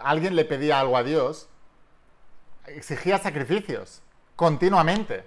alguien 0.00 0.34
le 0.34 0.44
pedía 0.44 0.80
algo 0.80 0.96
a 0.96 1.02
Dios, 1.02 1.48
exigía 2.66 3.18
sacrificios, 3.18 4.02
continuamente. 4.36 5.24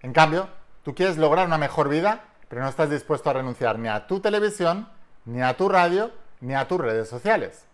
En 0.00 0.12
cambio, 0.12 0.48
tú 0.82 0.94
quieres 0.94 1.16
lograr 1.16 1.46
una 1.46 1.58
mejor 1.58 1.88
vida, 1.88 2.24
pero 2.48 2.62
no 2.62 2.68
estás 2.68 2.90
dispuesto 2.90 3.30
a 3.30 3.34
renunciar 3.34 3.78
ni 3.78 3.88
a 3.88 4.06
tu 4.06 4.20
televisión, 4.20 4.88
ni 5.24 5.42
a 5.42 5.56
tu 5.56 5.68
radio, 5.68 6.10
ni 6.40 6.54
a 6.54 6.66
tus 6.66 6.80
redes 6.80 7.08
sociales. 7.08 7.64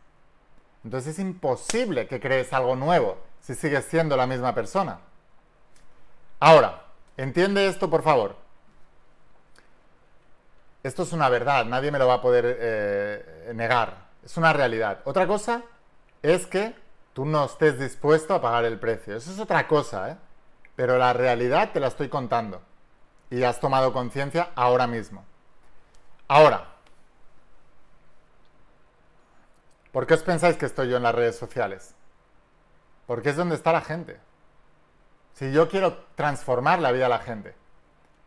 Entonces 0.84 1.14
es 1.14 1.18
imposible 1.18 2.06
que 2.06 2.20
crees 2.20 2.52
algo 2.52 2.76
nuevo 2.76 3.18
si 3.40 3.54
sigues 3.54 3.84
siendo 3.86 4.16
la 4.16 4.26
misma 4.26 4.54
persona. 4.54 5.00
Ahora, 6.38 6.84
entiende 7.16 7.66
esto 7.66 7.90
por 7.90 8.02
favor. 8.02 8.36
Esto 10.88 11.02
es 11.02 11.12
una 11.12 11.28
verdad, 11.28 11.66
nadie 11.66 11.90
me 11.90 11.98
lo 11.98 12.06
va 12.06 12.14
a 12.14 12.22
poder 12.22 12.56
eh, 12.58 13.52
negar. 13.54 14.06
Es 14.24 14.38
una 14.38 14.54
realidad. 14.54 15.00
Otra 15.04 15.26
cosa 15.26 15.60
es 16.22 16.46
que 16.46 16.74
tú 17.12 17.26
no 17.26 17.44
estés 17.44 17.78
dispuesto 17.78 18.32
a 18.32 18.40
pagar 18.40 18.64
el 18.64 18.78
precio. 18.78 19.14
Eso 19.14 19.30
es 19.30 19.38
otra 19.38 19.68
cosa, 19.68 20.12
¿eh? 20.12 20.16
Pero 20.76 20.96
la 20.96 21.12
realidad 21.12 21.72
te 21.72 21.80
la 21.80 21.88
estoy 21.88 22.08
contando. 22.08 22.62
Y 23.28 23.42
has 23.42 23.60
tomado 23.60 23.92
conciencia 23.92 24.48
ahora 24.54 24.86
mismo. 24.86 25.26
Ahora, 26.26 26.64
¿por 29.92 30.06
qué 30.06 30.14
os 30.14 30.22
pensáis 30.22 30.56
que 30.56 30.64
estoy 30.64 30.88
yo 30.88 30.96
en 30.96 31.02
las 31.02 31.14
redes 31.14 31.36
sociales? 31.36 31.94
Porque 33.06 33.28
es 33.28 33.36
donde 33.36 33.56
está 33.56 33.72
la 33.72 33.82
gente. 33.82 34.18
Si 35.34 35.52
yo 35.52 35.68
quiero 35.68 36.06
transformar 36.14 36.78
la 36.78 36.92
vida 36.92 37.04
de 37.04 37.10
la 37.10 37.18
gente, 37.18 37.54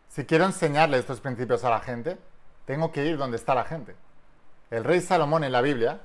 si 0.08 0.24
quiero 0.26 0.44
enseñarle 0.44 0.98
estos 0.98 1.20
principios 1.20 1.64
a 1.64 1.70
la 1.70 1.80
gente, 1.80 2.18
tengo 2.64 2.92
que 2.92 3.04
ir 3.04 3.16
donde 3.16 3.36
está 3.36 3.54
la 3.54 3.64
gente. 3.64 3.94
El 4.70 4.84
rey 4.84 5.00
Salomón 5.00 5.44
en 5.44 5.52
la 5.52 5.60
Biblia 5.60 6.00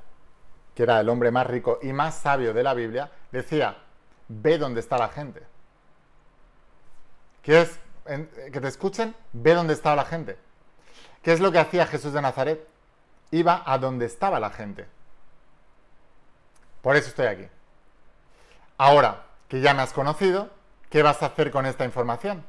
que 0.78 0.84
era 0.84 1.00
el 1.00 1.10
hombre 1.10 1.32
más 1.32 1.48
rico 1.48 1.80
y 1.82 1.92
más 1.92 2.20
sabio 2.20 2.54
de 2.54 2.62
la 2.62 2.76
Biblia, 2.76 3.10
decía, 3.32 3.80
ve 4.28 4.60
dónde 4.60 4.80
está 4.80 5.00
la 5.00 5.10
gente. 5.10 5.42
¿Quieres 7.42 7.80
que 8.06 8.62
te 8.62 8.68
escuchen? 8.68 9.16
Ve 9.34 9.56
dónde 9.56 9.74
estaba 9.74 9.96
la 9.96 10.06
gente. 10.06 10.38
¿Qué 11.24 11.34
es 11.34 11.40
lo 11.40 11.52
que 11.52 11.58
hacía 11.58 11.88
Jesús 11.88 12.14
de 12.14 12.22
Nazaret? 12.22 12.68
Iba 13.32 13.64
a 13.66 13.80
donde 13.80 14.06
estaba 14.06 14.40
la 14.40 14.52
gente. 14.52 14.86
Por 16.84 16.96
eso 16.96 17.08
estoy 17.08 17.26
aquí. 17.26 17.48
Ahora 18.78 19.24
que 19.48 19.62
ya 19.62 19.74
me 19.74 19.82
has 19.82 19.94
conocido, 19.94 20.52
¿qué 20.92 21.02
vas 21.02 21.24
a 21.24 21.26
hacer 21.26 21.50
con 21.50 21.66
esta 21.66 21.86
información? 21.86 22.46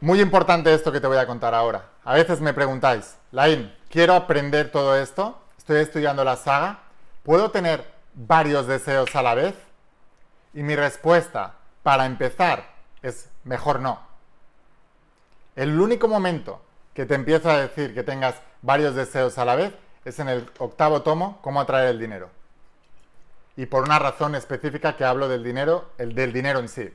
Muy 0.00 0.20
importante 0.20 0.72
esto 0.72 0.92
que 0.92 1.00
te 1.00 1.08
voy 1.08 1.16
a 1.16 1.26
contar 1.26 1.54
ahora. 1.54 1.86
A 2.04 2.14
veces 2.14 2.40
me 2.40 2.54
preguntáis, 2.54 3.16
Lain, 3.32 3.74
quiero 3.90 4.14
aprender 4.14 4.70
todo 4.70 4.96
esto, 4.96 5.36
estoy 5.58 5.78
estudiando 5.78 6.22
la 6.22 6.36
saga, 6.36 6.78
¿puedo 7.24 7.50
tener 7.50 7.84
varios 8.14 8.68
deseos 8.68 9.16
a 9.16 9.22
la 9.22 9.34
vez? 9.34 9.56
Y 10.54 10.62
mi 10.62 10.76
respuesta, 10.76 11.54
para 11.82 12.06
empezar, 12.06 12.64
es 13.02 13.28
mejor 13.42 13.80
no. 13.80 14.00
El 15.56 15.80
único 15.80 16.06
momento 16.06 16.62
que 16.94 17.04
te 17.04 17.16
empiezo 17.16 17.50
a 17.50 17.58
decir 17.58 17.92
que 17.92 18.04
tengas 18.04 18.36
varios 18.62 18.94
deseos 18.94 19.36
a 19.36 19.44
la 19.44 19.56
vez 19.56 19.74
es 20.04 20.20
en 20.20 20.28
el 20.28 20.48
octavo 20.58 21.02
tomo, 21.02 21.40
cómo 21.42 21.60
atraer 21.60 21.88
el 21.88 21.98
dinero. 21.98 22.30
Y 23.56 23.66
por 23.66 23.82
una 23.82 23.98
razón 23.98 24.36
específica 24.36 24.96
que 24.96 25.04
hablo 25.04 25.28
del 25.28 25.42
dinero, 25.42 25.90
el 25.98 26.14
del 26.14 26.32
dinero 26.32 26.60
en 26.60 26.68
sí. 26.68 26.94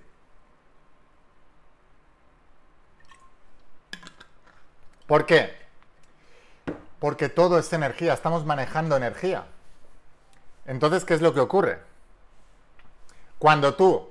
¿Por 5.07 5.25
qué? 5.25 5.55
Porque 6.99 7.29
todo 7.29 7.59
es 7.59 7.71
energía, 7.73 8.13
estamos 8.13 8.45
manejando 8.45 8.95
energía. 8.95 9.45
Entonces, 10.65 11.03
¿qué 11.03 11.13
es 11.13 11.21
lo 11.21 11.33
que 11.33 11.41
ocurre? 11.41 11.79
Cuando 13.37 13.75
tú 13.75 14.09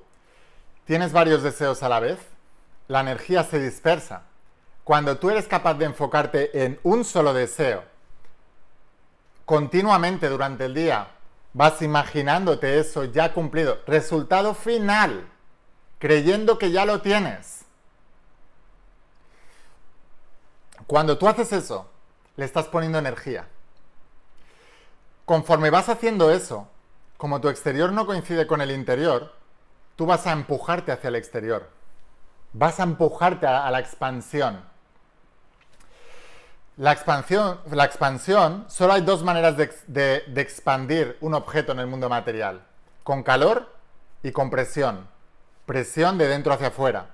tienes 0.85 1.11
varios 1.11 1.41
deseos 1.41 1.81
a 1.81 1.89
la 1.89 1.99
vez, 1.99 2.19
la 2.87 3.01
energía 3.01 3.43
se 3.43 3.59
dispersa. 3.59 4.23
Cuando 4.83 5.17
tú 5.17 5.29
eres 5.29 5.47
capaz 5.47 5.75
de 5.75 5.85
enfocarte 5.85 6.65
en 6.65 6.79
un 6.83 7.03
solo 7.05 7.33
deseo, 7.33 7.83
continuamente 9.45 10.29
durante 10.29 10.65
el 10.65 10.73
día, 10.73 11.07
vas 11.53 11.81
imaginándote 11.81 12.79
eso 12.79 13.05
ya 13.05 13.33
cumplido. 13.33 13.79
Resultado 13.87 14.53
final, 14.53 15.27
creyendo 15.99 16.57
que 16.57 16.71
ya 16.71 16.85
lo 16.85 17.01
tienes. 17.01 17.62
Cuando 20.87 21.17
tú 21.17 21.27
haces 21.27 21.51
eso, 21.53 21.89
le 22.35 22.45
estás 22.45 22.67
poniendo 22.67 22.97
energía. 22.97 23.47
Conforme 25.25 25.69
vas 25.69 25.89
haciendo 25.89 26.31
eso, 26.31 26.67
como 27.17 27.39
tu 27.39 27.49
exterior 27.49 27.91
no 27.91 28.05
coincide 28.05 28.47
con 28.47 28.61
el 28.61 28.71
interior, 28.71 29.33
tú 29.95 30.05
vas 30.05 30.27
a 30.27 30.31
empujarte 30.31 30.91
hacia 30.91 31.07
el 31.07 31.15
exterior. 31.15 31.69
Vas 32.51 32.79
a 32.79 32.83
empujarte 32.83 33.47
a, 33.47 33.69
la 33.71 33.79
expansión. 33.79 34.61
La 36.75 36.91
expansión, 36.91 37.59
la 37.71 37.85
expansión, 37.85 38.65
solo 38.67 38.93
hay 38.93 39.01
dos 39.01 39.23
maneras 39.23 39.55
de 39.57 40.23
expandir 40.35 41.17
un 41.21 41.33
objeto 41.33 41.71
en 41.71 41.79
el 41.79 41.87
mundo 41.87 42.09
material, 42.09 42.65
con 43.03 43.23
calor 43.23 43.73
y 44.23 44.31
con 44.31 44.49
presión. 44.49 45.07
presión 45.65 46.17
de 46.17 46.27
dentro 46.27 46.53
hacia 46.53 46.67
afuera. 46.67 47.12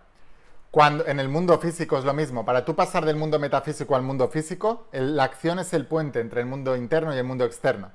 Cuando, 0.71 1.07
en 1.07 1.19
el 1.19 1.29
mundo 1.29 1.57
físico 1.57 1.97
es 1.97 2.05
lo 2.05 2.13
mismo. 2.13 2.45
Para 2.45 2.63
tú 2.63 2.75
pasar 2.75 3.05
del 3.05 3.15
mundo 3.15 3.39
metafísico 3.39 3.95
al 3.95 4.03
mundo 4.03 4.27
físico, 4.27 4.87
la 4.91 5.23
acción 5.23 5.59
es 5.59 5.73
el 5.73 5.85
puente 5.87 6.19
entre 6.19 6.41
el 6.41 6.47
mundo 6.47 6.75
interno 6.75 7.13
y 7.13 7.17
el 7.17 7.23
mundo 7.23 7.45
externo. 7.45 7.91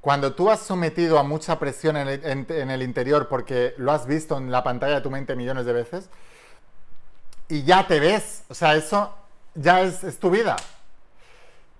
Cuando 0.00 0.34
tú 0.34 0.50
has 0.50 0.60
sometido 0.60 1.18
a 1.18 1.22
mucha 1.22 1.58
presión 1.58 1.96
en 1.98 2.08
el, 2.48 2.82
interior 2.82 3.28
porque 3.28 3.74
lo 3.76 3.92
has 3.92 4.06
visto 4.06 4.38
en 4.38 4.50
la 4.50 4.62
pantalla 4.64 4.94
de 4.94 5.00
tu 5.02 5.10
mente 5.10 5.36
millones 5.36 5.66
de 5.66 5.74
veces, 5.74 6.08
y 7.48 7.64
ya 7.64 7.86
te 7.86 8.00
ves, 8.00 8.44
o 8.48 8.54
sea, 8.54 8.74
eso 8.76 9.14
ya 9.54 9.82
es, 9.82 10.02
es 10.04 10.18
tu 10.18 10.30
vida, 10.30 10.56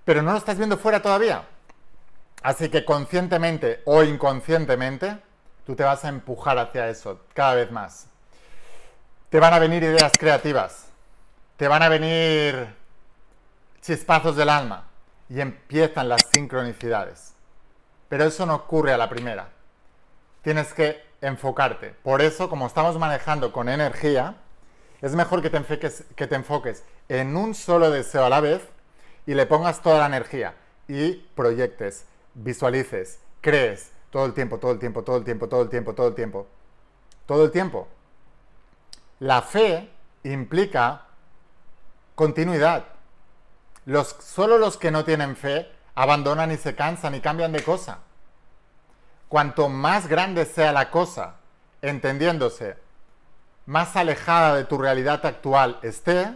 pero 0.04 0.20
no 0.20 0.32
lo 0.32 0.38
estás 0.38 0.58
viendo 0.58 0.76
fuera 0.76 1.00
todavía. 1.00 1.44
Así 2.42 2.68
que 2.68 2.84
conscientemente 2.84 3.80
o 3.86 4.02
inconscientemente, 4.02 5.16
tú 5.64 5.74
te 5.74 5.84
vas 5.84 6.04
a 6.04 6.08
empujar 6.08 6.58
hacia 6.58 6.88
eso 6.88 7.20
cada 7.32 7.54
vez 7.54 7.70
más. 7.70 8.09
Te 9.30 9.38
van 9.38 9.54
a 9.54 9.60
venir 9.60 9.84
ideas 9.84 10.12
creativas, 10.18 10.86
te 11.56 11.68
van 11.68 11.84
a 11.84 11.88
venir 11.88 12.74
chispazos 13.80 14.34
del 14.34 14.48
alma 14.48 14.88
y 15.28 15.40
empiezan 15.40 16.08
las 16.08 16.22
sincronicidades. 16.32 17.32
Pero 18.08 18.24
eso 18.24 18.44
no 18.44 18.56
ocurre 18.56 18.92
a 18.92 18.98
la 18.98 19.08
primera. 19.08 19.50
Tienes 20.42 20.74
que 20.74 21.00
enfocarte. 21.20 21.94
Por 22.02 22.22
eso, 22.22 22.48
como 22.48 22.66
estamos 22.66 22.98
manejando 22.98 23.52
con 23.52 23.68
energía, 23.68 24.34
es 25.00 25.14
mejor 25.14 25.42
que 25.42 25.50
te, 25.50 26.34
enfoques, 26.34 26.82
en 27.08 27.36
un 27.36 27.54
solo 27.54 27.92
deseo 27.92 28.24
a 28.24 28.30
la 28.30 28.40
vez 28.40 28.62
y 29.26 29.34
le 29.34 29.46
pongas 29.46 29.80
toda 29.80 30.00
la 30.00 30.06
energía 30.06 30.54
y 30.88 31.12
proyectes, 31.36 32.04
visualices, 32.34 33.20
crees 33.40 33.92
todo 34.10 34.26
el 34.26 34.34
tiempo, 34.34 34.58
todo 34.58 34.72
el 34.72 34.80
tiempo, 34.80 35.04
todo 35.04 35.18
el 35.18 35.24
tiempo, 35.24 35.48
todo 35.48 35.62
el 35.62 35.68
tiempo, 35.68 35.94
todo 35.94 36.08
el 36.08 36.14
tiempo. 36.16 36.48
Todo 37.26 37.44
el 37.44 37.52
tiempo. 37.52 37.86
La 39.20 39.42
fe 39.42 39.90
implica 40.24 41.02
continuidad. 42.14 42.84
Los, 43.84 44.16
solo 44.20 44.58
los 44.58 44.76
que 44.76 44.90
no 44.90 45.04
tienen 45.04 45.36
fe 45.36 45.70
abandonan 45.94 46.50
y 46.52 46.56
se 46.56 46.74
cansan 46.74 47.14
y 47.14 47.20
cambian 47.20 47.52
de 47.52 47.62
cosa. 47.62 47.98
Cuanto 49.28 49.68
más 49.68 50.06
grande 50.06 50.46
sea 50.46 50.72
la 50.72 50.90
cosa, 50.90 51.36
entendiéndose, 51.82 52.76
más 53.66 53.94
alejada 53.94 54.56
de 54.56 54.64
tu 54.64 54.78
realidad 54.78 55.24
actual 55.24 55.78
esté, 55.82 56.34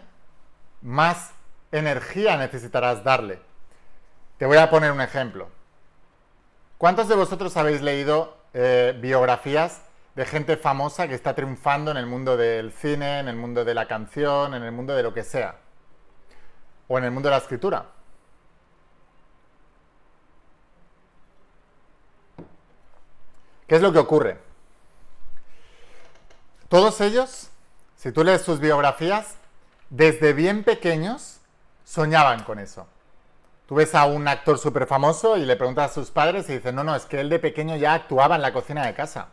más 0.83 1.33
energía 1.73 2.37
necesitarás 2.37 3.03
darle. 3.03 3.41
Te 4.37 4.45
voy 4.45 4.59
a 4.59 4.69
poner 4.69 4.93
un 4.93 5.01
ejemplo. 5.01 5.49
¿Cuántos 6.77 7.09
de 7.09 7.15
vosotros 7.15 7.57
habéis 7.57 7.81
leído 7.81 8.37
eh, 8.53 8.97
biografías 9.01 9.81
de 10.15 10.25
gente 10.25 10.57
famosa 10.57 11.09
que 11.09 11.15
está 11.15 11.35
triunfando 11.35 11.91
en 11.91 11.97
el 11.97 12.07
mundo 12.07 12.37
del 12.37 12.73
cine, 12.73 13.21
en 13.21 13.29
el 13.29 13.37
mundo 13.37 13.65
de 13.65 13.75
la 13.75 13.87
canción, 13.87 14.55
en 14.55 14.63
el 14.63 14.73
mundo 14.73 14.95
de 14.95 15.03
lo 15.03 15.13
que 15.13 15.25
sea? 15.25 15.57
O 16.89 16.99
en 16.99 17.05
el 17.05 17.11
mundo 17.11 17.29
de 17.29 17.35
la 17.35 17.39
escritura. 17.39 17.87
¿Qué 23.67 23.77
es 23.77 23.83
lo 23.83 23.93
que 23.93 23.99
ocurre? 23.99 24.39
Todos 26.69 27.01
ellos, 27.01 27.51
si 27.97 28.13
tú 28.13 28.23
lees 28.23 28.43
sus 28.43 28.61
biografías, 28.61 29.37
desde 29.91 30.33
bien 30.33 30.65
pequeños 30.65 31.41
soñaban 31.85 32.43
con 32.45 32.59
eso. 32.59 32.87
Tú 33.67 33.77
ves 33.77 33.95
a 33.95 34.05
un 34.05 34.29
actor 34.29 34.59
súper 34.59 34.87
famoso 34.87 35.37
y 35.37 35.45
le 35.45 35.57
preguntas 35.57 35.91
a 35.91 35.95
sus 35.95 36.11
padres 36.11 36.49
y 36.51 36.55
dicen, 36.55 36.75
no, 36.75 36.85
no, 36.85 36.95
es 36.95 37.07
que 37.07 37.21
él 37.21 37.31
de 37.31 37.39
pequeño 37.39 37.77
ya 37.77 37.95
actuaba 37.95 38.37
en 38.37 38.43
la 38.43 38.53
cocina 38.53 38.87
de 38.87 38.95
casa. 38.95 39.29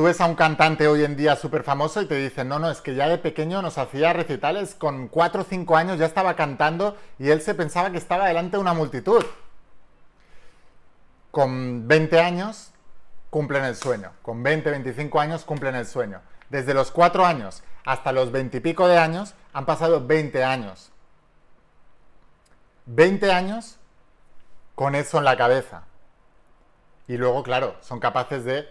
Tú 0.00 0.04
ves 0.04 0.22
a 0.22 0.24
un 0.24 0.34
cantante 0.34 0.88
hoy 0.88 1.04
en 1.04 1.14
día 1.14 1.36
súper 1.36 1.62
famoso 1.62 2.00
y 2.00 2.06
te 2.06 2.14
dicen, 2.14 2.48
no, 2.48 2.58
no, 2.58 2.70
es 2.70 2.80
que 2.80 2.94
ya 2.94 3.06
de 3.06 3.18
pequeño 3.18 3.60
nos 3.60 3.76
hacía 3.76 4.14
recitales, 4.14 4.74
con 4.74 5.08
4 5.08 5.42
o 5.42 5.44
5 5.44 5.76
años 5.76 5.98
ya 5.98 6.06
estaba 6.06 6.36
cantando 6.36 6.96
y 7.18 7.28
él 7.28 7.42
se 7.42 7.54
pensaba 7.54 7.92
que 7.92 7.98
estaba 7.98 8.26
delante 8.26 8.56
de 8.56 8.62
una 8.62 8.72
multitud. 8.72 9.22
Con 11.30 11.86
20 11.86 12.18
años 12.18 12.70
cumplen 13.28 13.62
el 13.62 13.76
sueño, 13.76 14.12
con 14.22 14.42
20, 14.42 14.70
25 14.70 15.20
años 15.20 15.44
cumplen 15.44 15.74
el 15.74 15.84
sueño. 15.84 16.22
Desde 16.48 16.72
los 16.72 16.90
4 16.92 17.26
años 17.26 17.62
hasta 17.84 18.12
los 18.12 18.32
20 18.32 18.56
y 18.56 18.60
pico 18.60 18.88
de 18.88 18.96
años 18.96 19.34
han 19.52 19.66
pasado 19.66 20.06
20 20.06 20.42
años. 20.42 20.92
20 22.86 23.30
años 23.30 23.76
con 24.74 24.94
eso 24.94 25.18
en 25.18 25.24
la 25.24 25.36
cabeza. 25.36 25.82
Y 27.06 27.18
luego, 27.18 27.42
claro, 27.42 27.76
son 27.82 28.00
capaces 28.00 28.46
de 28.46 28.66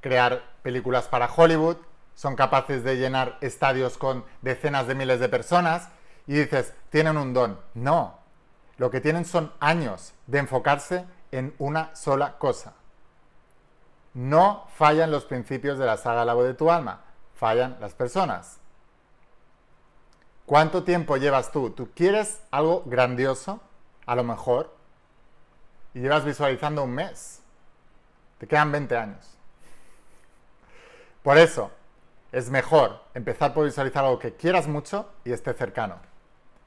crear 0.00 0.50
películas 0.62 1.08
para 1.08 1.30
Hollywood, 1.34 1.76
son 2.14 2.36
capaces 2.36 2.84
de 2.84 2.96
llenar 2.96 3.38
estadios 3.40 3.98
con 3.98 4.24
decenas 4.42 4.86
de 4.86 4.94
miles 4.94 5.20
de 5.20 5.28
personas 5.28 5.88
y 6.26 6.34
dices, 6.34 6.74
tienen 6.90 7.16
un 7.16 7.34
don. 7.34 7.58
No, 7.74 8.18
lo 8.76 8.90
que 8.90 9.00
tienen 9.00 9.24
son 9.24 9.52
años 9.60 10.12
de 10.26 10.38
enfocarse 10.38 11.04
en 11.30 11.54
una 11.58 11.94
sola 11.94 12.38
cosa. 12.38 12.74
No 14.14 14.66
fallan 14.76 15.10
los 15.10 15.24
principios 15.24 15.78
de 15.78 15.86
la 15.86 15.96
saga 15.96 16.24
La 16.24 16.34
voz 16.34 16.44
de 16.44 16.54
tu 16.54 16.70
alma, 16.70 17.00
fallan 17.34 17.78
las 17.80 17.94
personas. 17.94 18.58
¿Cuánto 20.46 20.84
tiempo 20.84 21.16
llevas 21.16 21.50
tú? 21.50 21.70
¿Tú 21.70 21.90
quieres 21.94 22.42
algo 22.50 22.82
grandioso? 22.84 23.60
A 24.04 24.14
lo 24.14 24.24
mejor. 24.24 24.74
Y 25.94 26.00
llevas 26.00 26.24
visualizando 26.24 26.84
un 26.84 26.90
mes. 26.90 27.40
Te 28.38 28.46
quedan 28.46 28.72
20 28.72 28.96
años. 28.96 29.31
Por 31.22 31.38
eso, 31.38 31.70
es 32.32 32.48
mejor 32.48 33.00
empezar 33.14 33.52
por 33.52 33.66
visualizar 33.66 34.04
algo 34.04 34.18
que 34.18 34.34
quieras 34.34 34.66
mucho 34.66 35.06
y 35.24 35.32
esté 35.32 35.52
cercano. 35.52 35.96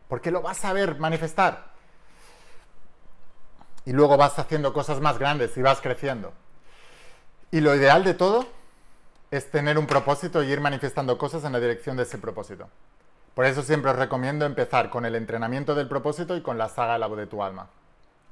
Porque 0.07 0.31
lo 0.31 0.41
vas 0.41 0.63
a 0.63 0.73
ver 0.73 0.99
manifestar. 0.99 1.73
Y 3.85 3.91
luego 3.91 4.15
vas 4.15 4.37
haciendo 4.37 4.73
cosas 4.73 5.01
más 5.01 5.17
grandes 5.17 5.57
y 5.57 5.61
vas 5.61 5.81
creciendo. 5.81 6.33
Y 7.51 7.61
lo 7.61 7.75
ideal 7.75 8.03
de 8.03 8.13
todo 8.13 8.45
es 9.31 9.49
tener 9.49 9.77
un 9.77 9.87
propósito 9.87 10.43
y 10.43 10.51
ir 10.51 10.61
manifestando 10.61 11.17
cosas 11.17 11.43
en 11.43 11.53
la 11.53 11.59
dirección 11.59 11.97
de 11.97 12.03
ese 12.03 12.17
propósito. 12.17 12.69
Por 13.33 13.45
eso 13.45 13.63
siempre 13.63 13.91
os 13.91 13.97
recomiendo 13.97 14.45
empezar 14.45 14.89
con 14.89 15.05
el 15.05 15.15
entrenamiento 15.15 15.75
del 15.75 15.87
propósito 15.87 16.37
y 16.37 16.41
con 16.41 16.57
la 16.57 16.69
saga 16.69 16.97
La 16.97 17.07
voz 17.07 17.17
de 17.17 17.27
tu 17.27 17.43
alma, 17.43 17.67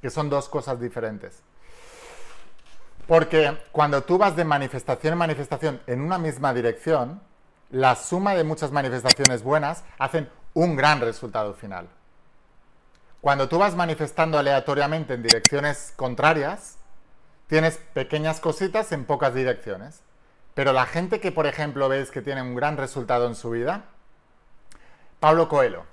que 0.01 0.09
son 0.09 0.29
dos 0.29 0.49
cosas 0.49 0.79
diferentes. 0.79 1.41
Porque 3.07 3.57
cuando 3.71 4.03
tú 4.03 4.17
vas 4.17 4.35
de 4.35 4.45
manifestación 4.45 5.13
en 5.13 5.19
manifestación 5.19 5.81
en 5.87 6.01
una 6.01 6.17
misma 6.17 6.53
dirección, 6.53 7.21
la 7.69 7.95
suma 7.95 8.35
de 8.35 8.43
muchas 8.43 8.71
manifestaciones 8.71 9.43
buenas 9.43 9.83
hacen 9.97 10.29
un 10.53 10.75
gran 10.75 11.01
resultado 11.01 11.53
final. 11.53 11.89
Cuando 13.19 13.49
tú 13.49 13.57
vas 13.57 13.75
manifestando 13.75 14.37
aleatoriamente 14.37 15.13
en 15.13 15.23
direcciones 15.23 15.93
contrarias, 15.95 16.77
tienes 17.47 17.77
pequeñas 17.93 18.39
cositas 18.39 18.91
en 18.91 19.05
pocas 19.05 19.33
direcciones. 19.33 20.01
Pero 20.53 20.71
la 20.71 20.85
gente 20.85 21.19
que, 21.19 21.31
por 21.31 21.47
ejemplo, 21.47 21.89
ves 21.89 22.11
que 22.11 22.21
tiene 22.21 22.41
un 22.41 22.55
gran 22.55 22.77
resultado 22.77 23.27
en 23.27 23.35
su 23.35 23.49
vida, 23.49 23.85
Pablo 25.19 25.49
Coelho, 25.49 25.85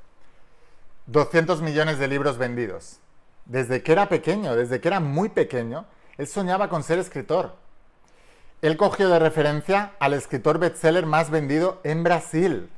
200 1.07 1.63
millones 1.63 1.99
de 1.99 2.09
libros 2.09 2.37
vendidos. 2.37 2.99
Desde 3.47 3.83
que 3.83 3.93
era 3.93 4.09
pequeño, 4.09 4.55
desde 4.55 4.81
que 4.81 4.89
era 4.89 5.01
muy 5.01 5.29
pequeño, 5.29 5.87
él 6.21 6.27
soñaba 6.27 6.69
con 6.69 6.83
ser 6.83 6.99
escritor. 6.99 7.57
Él 8.61 8.77
cogió 8.77 9.09
de 9.09 9.19
referencia 9.19 9.93
al 10.01 10.13
escritor 10.13 10.59
bestseller 10.59 11.07
más 11.07 11.31
vendido 11.31 11.81
en 11.83 12.05
Brasil. 12.05 12.71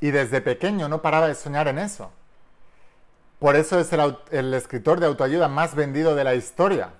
Y 0.00 0.10
desde 0.10 0.40
pequeño 0.40 0.88
no 0.88 1.02
paraba 1.02 1.28
de 1.28 1.36
soñar 1.36 1.68
en 1.68 1.78
eso. 1.78 2.10
Por 3.38 3.54
eso 3.54 3.78
es 3.78 3.92
el, 3.92 4.54
escritor 4.54 4.98
de 4.98 5.06
autoayuda 5.06 5.46
más 5.46 5.76
vendido 5.76 6.16
de 6.16 6.24
la 6.24 6.34
historia. 6.34 6.94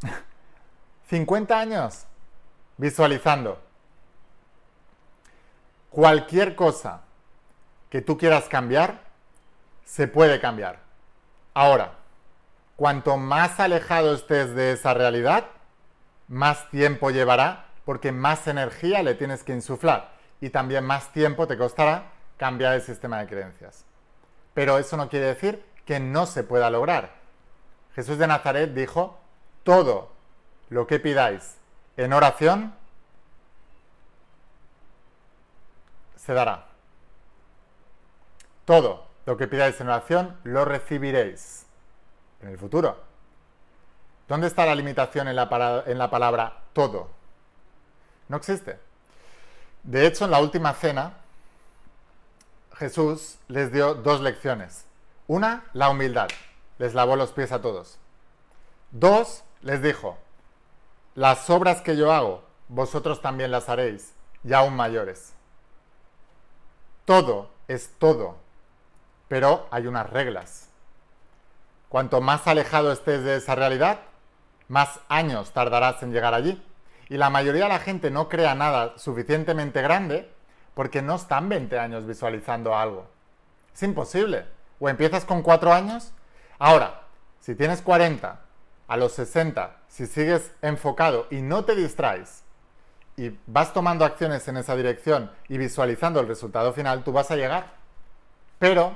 50 1.10 1.58
años 1.58 2.06
visualizando. 2.78 3.60
Cualquier 5.90 6.56
cosa 6.56 7.02
que 7.90 8.00
tú 8.00 8.16
quieras 8.16 8.44
cambiar, 8.44 9.02
se 9.84 10.08
puede 10.08 10.40
cambiar. 10.40 10.80
Ahora, 11.52 12.05
cuanto 12.76 13.16
más 13.16 13.58
alejado 13.58 14.14
estés 14.14 14.54
de 14.54 14.72
esa 14.72 14.94
realidad, 14.94 15.46
más 16.28 16.68
tiempo 16.70 17.10
llevará 17.10 17.66
porque 17.84 18.12
más 18.12 18.46
energía 18.46 19.02
le 19.02 19.14
tienes 19.14 19.42
que 19.42 19.54
insuflar 19.54 20.12
y 20.40 20.50
también 20.50 20.84
más 20.84 21.12
tiempo 21.12 21.46
te 21.46 21.56
costará 21.56 22.12
cambiar 22.36 22.74
el 22.74 22.82
sistema 22.82 23.18
de 23.20 23.26
creencias. 23.26 23.84
Pero 24.54 24.78
eso 24.78 24.96
no 24.96 25.08
quiere 25.08 25.26
decir 25.26 25.64
que 25.84 26.00
no 26.00 26.26
se 26.26 26.42
pueda 26.42 26.70
lograr. 26.70 27.14
Jesús 27.94 28.18
de 28.18 28.26
Nazaret 28.26 28.74
dijo, 28.74 29.18
todo 29.62 30.12
lo 30.68 30.86
que 30.86 30.98
pidáis 30.98 31.56
en 31.96 32.12
oración, 32.12 32.74
se 36.16 36.34
dará. 36.34 36.66
Todo 38.64 39.06
lo 39.24 39.36
que 39.36 39.46
pidáis 39.46 39.80
en 39.80 39.88
oración, 39.88 40.36
lo 40.42 40.64
recibiréis 40.64 41.65
en 42.40 42.48
el 42.48 42.58
futuro. 42.58 42.96
¿Dónde 44.28 44.48
está 44.48 44.66
la 44.66 44.74
limitación 44.74 45.28
en 45.28 45.36
la, 45.36 45.48
palabra 45.48 46.62
todo? 46.72 47.10
No 48.28 48.36
existe. 48.36 48.78
De 49.84 50.06
hecho, 50.06 50.24
en 50.24 50.32
la 50.32 50.40
última 50.40 50.74
cena, 50.74 51.18
Jesús 52.74 53.38
les 53.46 53.72
dio 53.72 53.94
dos 53.94 54.20
lecciones. 54.20 54.84
Una, 55.28 55.64
la 55.72 55.90
humildad. 55.90 56.28
Les 56.78 56.94
lavó 56.94 57.14
los 57.16 57.30
pies 57.32 57.52
a 57.52 57.62
todos. 57.62 57.98
Dos, 58.90 59.44
les 59.62 59.80
dijo, 59.80 60.18
las 61.14 61.48
obras 61.48 61.80
que 61.80 61.96
yo 61.96 62.12
hago, 62.12 62.44
vosotros 62.68 63.22
también 63.22 63.50
las 63.50 63.68
haréis, 63.68 64.12
y 64.44 64.52
aún 64.52 64.74
mayores. 64.74 65.32
Todo 67.04 67.50
es 67.68 67.94
todo, 67.98 68.36
pero 69.28 69.66
hay 69.70 69.86
unas 69.86 70.10
reglas. 70.10 70.65
Cuanto 71.88 72.20
más 72.20 72.46
alejado 72.46 72.92
estés 72.92 73.22
de 73.24 73.36
esa 73.36 73.54
realidad, 73.54 74.00
más 74.68 75.00
años 75.08 75.52
tardarás 75.52 76.02
en 76.02 76.12
llegar 76.12 76.34
allí. 76.34 76.62
Y 77.08 77.16
la 77.16 77.30
mayoría 77.30 77.64
de 77.64 77.68
la 77.68 77.78
gente 77.78 78.10
no 78.10 78.28
crea 78.28 78.54
nada 78.54 78.98
suficientemente 78.98 79.80
grande 79.82 80.30
porque 80.74 81.02
no 81.02 81.14
están 81.14 81.48
20 81.48 81.78
años 81.78 82.06
visualizando 82.06 82.76
algo. 82.76 83.06
Es 83.74 83.82
imposible. 83.82 84.46
O 84.80 84.88
empiezas 84.88 85.24
con 85.24 85.42
4 85.42 85.72
años. 85.72 86.12
Ahora, 86.58 87.02
si 87.40 87.54
tienes 87.54 87.80
40, 87.80 88.40
a 88.88 88.96
los 88.96 89.12
60, 89.12 89.76
si 89.88 90.06
sigues 90.06 90.52
enfocado 90.62 91.26
y 91.30 91.42
no 91.42 91.64
te 91.64 91.74
distraes 91.74 92.42
y 93.16 93.38
vas 93.46 93.72
tomando 93.72 94.04
acciones 94.04 94.46
en 94.48 94.58
esa 94.58 94.76
dirección 94.76 95.30
y 95.48 95.58
visualizando 95.58 96.20
el 96.20 96.28
resultado 96.28 96.72
final, 96.72 97.02
tú 97.02 97.12
vas 97.12 97.30
a 97.30 97.36
llegar. 97.36 97.74
Pero 98.58 98.94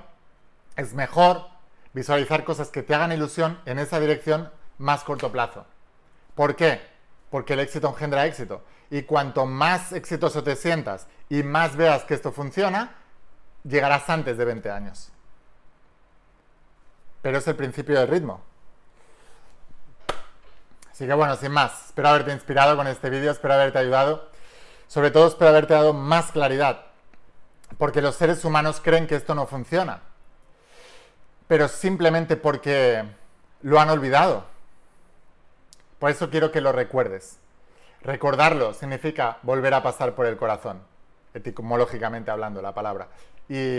es 0.77 0.95
mejor 0.95 1.47
visualizar 1.93 2.45
cosas 2.45 2.71
que 2.71 2.83
te 2.83 2.95
hagan 2.95 3.13
ilusión 3.13 3.61
en 3.67 3.79
esa 3.79 4.01
dirección 4.01 4.51
más 4.79 5.05
corto 5.05 5.31
plazo. 5.31 5.67
¿Por 6.35 6.57
qué? 6.57 6.81
Porque 7.31 7.55
el 7.55 7.61
éxito 7.61 7.89
engendra 7.89 8.27
éxito. 8.27 8.63
Y 8.91 9.03
cuanto 9.03 9.47
más 9.47 9.93
exitoso 9.93 10.43
te 10.43 10.57
sientas 10.57 11.07
y 11.29 11.43
más 11.43 11.77
veas 11.77 12.05
que 12.05 12.15
esto 12.15 12.33
funciona, 12.33 12.97
llegarás 13.65 14.09
antes 14.09 14.37
de 14.37 14.45
20 14.45 14.71
años. 14.71 15.11
Pero 17.23 17.39
es 17.39 17.47
el 17.47 17.57
principio 17.57 17.99
del 17.99 18.09
ritmo. 18.09 18.43
Así 20.91 21.07
que 21.07 21.15
bueno, 21.15 21.37
sin 21.37 21.53
más, 21.53 21.87
espero 21.87 22.09
haberte 22.09 22.33
inspirado 22.33 22.77
con 22.77 22.87
este 22.87 23.11
vídeo, 23.11 23.31
espero 23.31 23.55
haberte 23.55 23.79
ayudado. 23.79 24.31
Sobre 24.87 25.11
todo 25.11 25.29
espero 25.29 25.51
haberte 25.51 25.75
dado 25.75 25.93
más 25.93 26.33
claridad. 26.33 26.87
Porque 27.79 28.03
los 28.03 28.17
seres 28.17 28.45
humanos 28.45 28.81
creen 28.83 29.07
que 29.07 29.15
esto 29.15 29.35
no 29.35 29.47
funciona. 29.47 30.03
Pero 31.51 31.67
simplemente 31.67 32.37
porque 32.37 33.03
lo 33.63 33.81
han 33.81 33.91
olvidado. 33.91 34.45
Por 35.99 36.09
eso 36.09 36.31
quiero 36.31 36.53
que 36.53 36.61
lo 36.61 36.71
recuerdes. 36.71 37.41
Recordarlo 38.03 38.73
significa 38.73 39.39
volver 39.43 39.75
a 39.75 39.83
pasar 39.83 40.15
por 40.15 40.27
el 40.27 40.37
corazón, 40.37 40.81
etimológicamente 41.35 42.31
hablando 42.31 42.63
la 42.63 42.73
palabra. 42.73 43.09
Y 43.49 43.79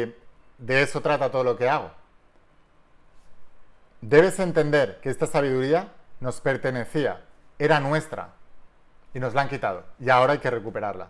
de 0.57 0.81
eso 0.81 0.99
trata 0.99 1.31
todo 1.31 1.45
lo 1.45 1.55
que 1.55 1.69
hago. 1.69 1.91
Debes 4.01 4.37
entender 4.39 4.99
que 4.99 5.09
esta 5.09 5.25
sabiduría 5.25 5.93
nos 6.19 6.41
pertenecía, 6.41 7.21
era 7.57 7.79
nuestra, 7.79 8.33
y 9.13 9.21
nos 9.21 9.33
la 9.33 9.43
han 9.43 9.49
quitado. 9.49 9.85
Y 9.97 10.09
ahora 10.09 10.33
hay 10.33 10.39
que 10.39 10.51
recuperarla. 10.51 11.07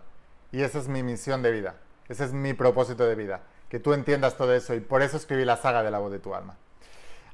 Y 0.52 0.62
esa 0.62 0.78
es 0.78 0.86
mi 0.86 1.02
misión 1.02 1.42
de 1.42 1.50
vida, 1.50 1.74
ese 2.08 2.24
es 2.24 2.32
mi 2.32 2.54
propósito 2.54 3.04
de 3.04 3.16
vida, 3.16 3.40
que 3.72 3.80
tú 3.80 3.92
entiendas 3.94 4.36
todo 4.36 4.54
eso, 4.54 4.74
y 4.74 4.80
por 4.80 5.00
eso 5.00 5.16
escribí 5.16 5.44
la 5.44 5.56
saga 5.56 5.82
de 5.82 5.90
la 5.90 5.98
voz 5.98 6.12
de 6.12 6.20
tu 6.20 6.34
alma. 6.34 6.58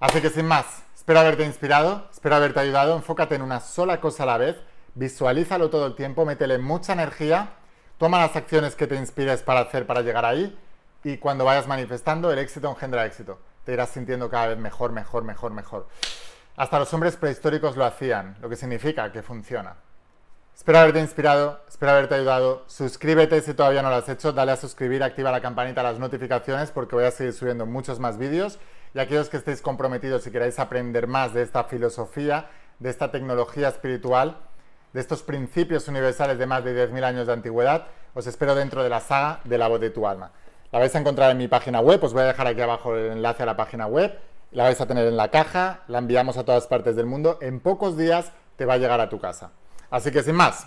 Así 0.01 0.23
que 0.23 0.31
sin 0.31 0.47
más, 0.47 0.65
Espero 1.09 1.21
haberte 1.21 1.47
inspirado, 1.47 2.07
espero 2.13 2.35
haberte 2.35 2.61
ayudado. 2.61 2.95
Enfócate 2.95 3.35
en 3.35 3.41
una 3.41 3.61
sola 3.61 3.99
cosa 3.99 4.25
a 4.25 4.27
la 4.27 4.37
vez, 4.37 4.57
visualízalo 4.95 5.71
todo 5.71 5.87
el 5.87 5.95
tiempo, 5.95 6.27
métele 6.27 6.59
mucha 6.59 6.93
energía, 6.93 7.55
toma 7.97 8.19
las 8.19 8.37
acciones 8.37 8.75
que 8.75 8.87
te 8.87 8.95
inspires 8.95 9.43
para 9.43 9.61
hacer 9.61 9.87
para 9.87 10.03
llegar 10.03 10.27
ahí 10.27 10.55
y 11.03 11.17
cuando 11.17 11.47
vayas 11.47 11.67
manifestando, 11.67 12.31
el 12.31 12.39
éxito 12.39 12.69
engendra 12.69 13.07
éxito. 13.07 13.39
Te 13.65 13.73
irás 13.73 13.89
sintiendo 13.89 14.29
cada 14.29 14.49
vez 14.49 14.59
mejor, 14.59 14.93
mejor, 14.93 15.25
mejor, 15.25 15.53
mejor. 15.53 15.89
Hasta 16.57 16.79
los 16.79 16.93
hombres 16.93 17.17
prehistóricos 17.17 17.79
lo 17.79 17.87
hacían, 17.87 18.37
lo 18.43 18.51
que 18.51 18.57
significa 18.57 19.11
que 19.11 19.23
funciona. 19.23 19.77
Espero 20.59 20.81
haberte 20.81 20.99
inspirado, 20.99 21.61
espero 21.69 21.93
haberte 21.93 22.17
ayudado. 22.17 22.65
Suscríbete 22.67 23.41
si 23.43 23.55
todavía 23.55 23.81
no 23.81 23.91
lo 23.91 23.95
has 23.95 24.09
hecho, 24.09 24.33
dale 24.33 24.51
a 24.51 24.57
suscribir, 24.57 25.05
activa 25.05 25.31
la 25.31 25.41
campanita, 25.41 25.85
las 25.85 26.01
notificaciones 26.01 26.73
porque 26.73 26.97
voy 26.97 27.05
a 27.05 27.13
seguir 27.13 27.33
subiendo 27.33 27.65
muchos 27.65 28.01
más 28.01 28.19
vídeos 28.19 28.59
y 28.93 28.99
aquellos 28.99 29.29
que 29.29 29.37
estéis 29.37 29.63
comprometidos 29.63 30.27
y 30.27 30.33
queráis 30.33 30.59
aprender 30.59 31.07
más 31.07 31.33
de 31.33 31.43
esta 31.43 31.63
filosofía, 31.63 32.51
de 32.81 32.91
esta 32.91 33.13
tecnología 33.13 33.69
espiritual, 33.69 34.39
de 34.93 35.01
estos 35.01 35.23
principios 35.23 35.87
universales 35.87 36.39
de 36.39 36.47
más 36.47 36.65
de 36.65 36.91
10.000 36.91 37.05
años 37.05 37.29
de 37.29 37.35
antigüedad, 37.35 37.87
os 38.13 38.27
espero 38.27 38.57
dentro 38.57 38.83
de 38.83 38.89
la 38.89 38.99
saga 38.99 39.41
de 39.45 39.59
la 39.59 39.69
voz 39.69 39.81
de 39.81 39.91
tu 39.91 40.09
alma. 40.09 40.33
La 40.73 40.81
vais 40.81 40.95
a 40.95 40.99
encontrar 40.99 41.31
en 41.31 41.39
mi 41.39 41.47
página 41.47 41.79
web, 41.79 42.03
os 42.03 42.13
voy 42.13 42.23
a 42.23 42.27
dejar 42.27 42.49
aquí 42.49 42.61
abajo 42.61 42.97
el 42.97 43.13
enlace 43.13 43.45
a 43.45 43.47
la 43.47 43.57
página 43.57 43.87
web, 43.87 44.19
la 44.51 44.65
vais 44.65 44.81
a 44.81 44.87
tener 44.87 45.07
en 45.07 45.17
la 45.17 45.31
caja, 45.31 45.85
la 45.87 45.99
enviamos 45.99 46.37
a 46.37 46.45
todas 46.45 46.67
partes 46.67 46.97
del 46.97 47.07
mundo, 47.07 47.39
en 47.41 47.61
pocos 47.61 47.97
días 47.97 48.33
te 48.57 48.65
va 48.67 48.75
a 48.75 48.79
llegar 48.79 49.01
a 49.01 49.09
tu 49.09 49.21
casa. 49.21 49.53
Así 49.91 50.11
que 50.11 50.23
sin 50.23 50.35
más, 50.35 50.67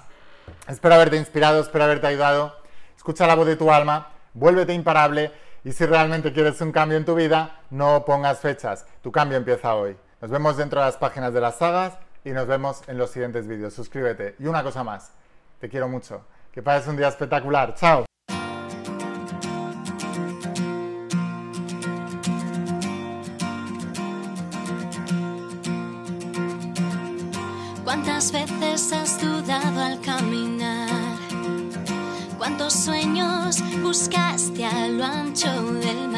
espero 0.68 0.96
haberte 0.96 1.18
inspirado, 1.18 1.62
espero 1.62 1.84
haberte 1.84 2.08
ayudado, 2.08 2.56
escucha 2.96 3.28
la 3.28 3.36
voz 3.36 3.48
de 3.48 3.56
tu 3.56 3.72
alma, 3.72 4.10
vuélvete 4.34 4.74
imparable 4.74 5.32
y 5.64 5.72
si 5.74 5.86
realmente 5.86 6.34
quieres 6.34 6.60
un 6.62 6.72
cambio 6.72 6.98
en 6.98 7.06
tu 7.06 7.14
vida, 7.14 7.62
no 7.70 8.04
pongas 8.04 8.40
fechas. 8.40 8.86
Tu 9.04 9.12
cambio 9.12 9.38
empieza 9.38 9.76
hoy. 9.76 9.96
Nos 10.20 10.32
vemos 10.32 10.58
dentro 10.58 10.80
de 10.80 10.88
las 10.88 10.98
páginas 10.98 11.34
de 11.34 11.42
las 11.42 11.58
sagas 11.58 11.94
y 12.24 12.32
nos 12.32 12.48
vemos 12.48 12.82
en 12.88 12.98
los 12.98 13.12
siguientes 13.12 13.48
vídeos. 13.48 13.74
Suscríbete. 13.74 14.36
Y 14.40 14.48
una 14.48 14.64
cosa 14.64 14.84
más. 14.84 15.12
Te 15.60 15.70
quiero 15.70 15.88
mucho. 15.88 16.26
Que 16.52 16.64
pases 16.64 16.88
un 16.88 16.98
día 16.98 17.08
espectacular. 17.08 17.76
Chao. 17.76 18.06
¿Cuántas 27.84 28.32
veces 28.32 28.61
buscaste 33.92 34.64
a 34.64 34.88
lo 34.88 35.04
ancho 35.04 35.52
del 35.82 36.11